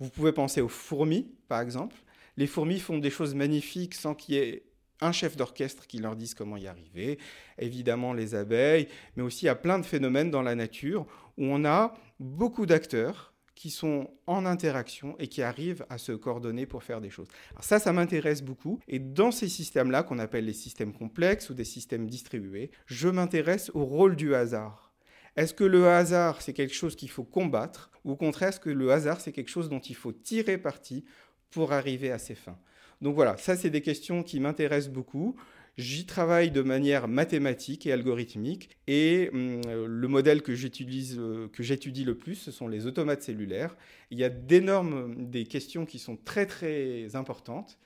Vous 0.00 0.10
pouvez 0.10 0.32
penser 0.32 0.60
aux 0.60 0.68
fourmis, 0.68 1.30
par 1.48 1.60
exemple. 1.60 1.96
Les 2.36 2.46
fourmis 2.46 2.80
font 2.80 2.98
des 2.98 3.10
choses 3.10 3.34
magnifiques 3.34 3.94
sans 3.94 4.14
qu'il 4.14 4.34
y 4.34 4.38
ait 4.38 4.64
un 5.00 5.12
chef 5.12 5.36
d'orchestre 5.36 5.86
qui 5.86 5.98
leur 5.98 6.16
dise 6.16 6.34
comment 6.34 6.56
y 6.56 6.66
arriver, 6.66 7.18
évidemment 7.58 8.12
les 8.12 8.34
abeilles, 8.34 8.88
mais 9.16 9.22
aussi 9.22 9.48
à 9.48 9.54
plein 9.54 9.78
de 9.78 9.86
phénomènes 9.86 10.30
dans 10.30 10.42
la 10.42 10.54
nature 10.54 11.06
où 11.36 11.44
on 11.44 11.64
a 11.64 11.94
beaucoup 12.18 12.66
d'acteurs 12.66 13.32
qui 13.54 13.70
sont 13.70 14.10
en 14.26 14.44
interaction 14.44 15.16
et 15.18 15.28
qui 15.28 15.42
arrivent 15.42 15.86
à 15.88 15.96
se 15.96 16.12
coordonner 16.12 16.66
pour 16.66 16.82
faire 16.82 17.00
des 17.00 17.10
choses. 17.10 17.28
Alors 17.52 17.64
ça, 17.64 17.78
ça 17.78 17.92
m'intéresse 17.92 18.42
beaucoup. 18.42 18.78
Et 18.86 18.98
dans 18.98 19.30
ces 19.30 19.48
systèmes-là, 19.48 20.02
qu'on 20.02 20.18
appelle 20.18 20.44
les 20.44 20.52
systèmes 20.52 20.92
complexes 20.92 21.48
ou 21.48 21.54
des 21.54 21.64
systèmes 21.64 22.06
distribués, 22.06 22.70
je 22.84 23.08
m'intéresse 23.08 23.70
au 23.74 23.84
rôle 23.84 24.14
du 24.14 24.34
hasard. 24.34 24.92
Est-ce 25.36 25.54
que 25.54 25.64
le 25.64 25.88
hasard, 25.88 26.42
c'est 26.42 26.52
quelque 26.52 26.74
chose 26.74 26.96
qu'il 26.96 27.10
faut 27.10 27.24
combattre 27.24 27.90
ou 28.04 28.12
au 28.12 28.16
contraire, 28.16 28.50
est-ce 28.50 28.60
que 28.60 28.70
le 28.70 28.92
hasard, 28.92 29.20
c'est 29.20 29.32
quelque 29.32 29.50
chose 29.50 29.68
dont 29.68 29.80
il 29.80 29.96
faut 29.96 30.12
tirer 30.12 30.58
parti 30.58 31.04
pour 31.50 31.72
arriver 31.72 32.12
à 32.12 32.18
ses 32.18 32.34
fins? 32.34 32.58
Donc 33.00 33.14
voilà, 33.14 33.36
ça 33.36 33.56
c'est 33.56 33.70
des 33.70 33.82
questions 33.82 34.22
qui 34.22 34.40
m'intéressent 34.40 34.92
beaucoup. 34.92 35.36
J'y 35.76 36.06
travaille 36.06 36.50
de 36.50 36.62
manière 36.62 37.06
mathématique 37.06 37.86
et 37.86 37.92
algorithmique 37.92 38.70
et 38.86 39.28
hum, 39.34 39.60
le 39.86 40.08
modèle 40.08 40.40
que 40.42 40.54
j'utilise, 40.54 41.18
euh, 41.18 41.48
que 41.52 41.62
j'étudie 41.62 42.04
le 42.04 42.16
plus, 42.16 42.36
ce 42.36 42.50
sont 42.50 42.66
les 42.66 42.86
automates 42.86 43.22
cellulaires. 43.22 43.76
Il 44.10 44.18
y 44.18 44.24
a 44.24 44.30
d'énormes 44.30 45.28
des 45.30 45.44
questions 45.44 45.84
qui 45.84 45.98
sont 45.98 46.16
très 46.16 46.46
très 46.46 47.14
importantes, 47.14 47.78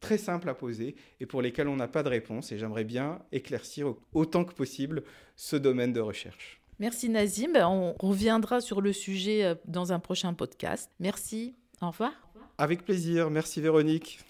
très 0.00 0.18
simples 0.18 0.50
à 0.50 0.54
poser 0.54 0.94
et 1.20 1.26
pour 1.26 1.40
lesquelles 1.40 1.68
on 1.68 1.76
n'a 1.76 1.88
pas 1.88 2.02
de 2.02 2.10
réponse 2.10 2.52
et 2.52 2.58
j'aimerais 2.58 2.84
bien 2.84 3.20
éclaircir 3.32 3.94
autant 4.12 4.44
que 4.44 4.52
possible 4.52 5.02
ce 5.36 5.56
domaine 5.56 5.94
de 5.94 6.00
recherche. 6.00 6.60
Merci 6.78 7.08
Nazim, 7.08 7.54
ben, 7.54 7.66
on 7.66 7.94
reviendra 7.98 8.60
sur 8.60 8.82
le 8.82 8.92
sujet 8.92 9.44
euh, 9.44 9.54
dans 9.64 9.92
un 9.94 10.00
prochain 10.00 10.34
podcast. 10.34 10.90
Merci, 11.00 11.56
au 11.80 11.88
revoir. 11.88 12.12
Avec 12.58 12.84
plaisir, 12.84 13.30
merci 13.30 13.62
Véronique. 13.62 14.20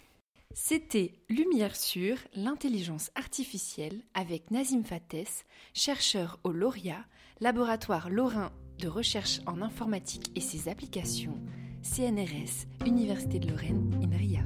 C'était 0.54 1.12
Lumière 1.28 1.76
sur 1.76 2.16
l'intelligence 2.34 3.10
artificielle 3.14 4.02
avec 4.14 4.50
Nazim 4.50 4.82
Fates, 4.82 5.44
chercheur 5.74 6.40
au 6.42 6.52
Lauria, 6.52 7.04
laboratoire 7.40 8.08
lorrain 8.10 8.50
de 8.78 8.88
recherche 8.88 9.40
en 9.46 9.60
informatique 9.60 10.30
et 10.34 10.40
ses 10.40 10.68
applications, 10.68 11.38
CNRS, 11.82 12.66
Université 12.86 13.38
de 13.38 13.48
Lorraine, 13.50 13.90
INRIA. 14.02 14.37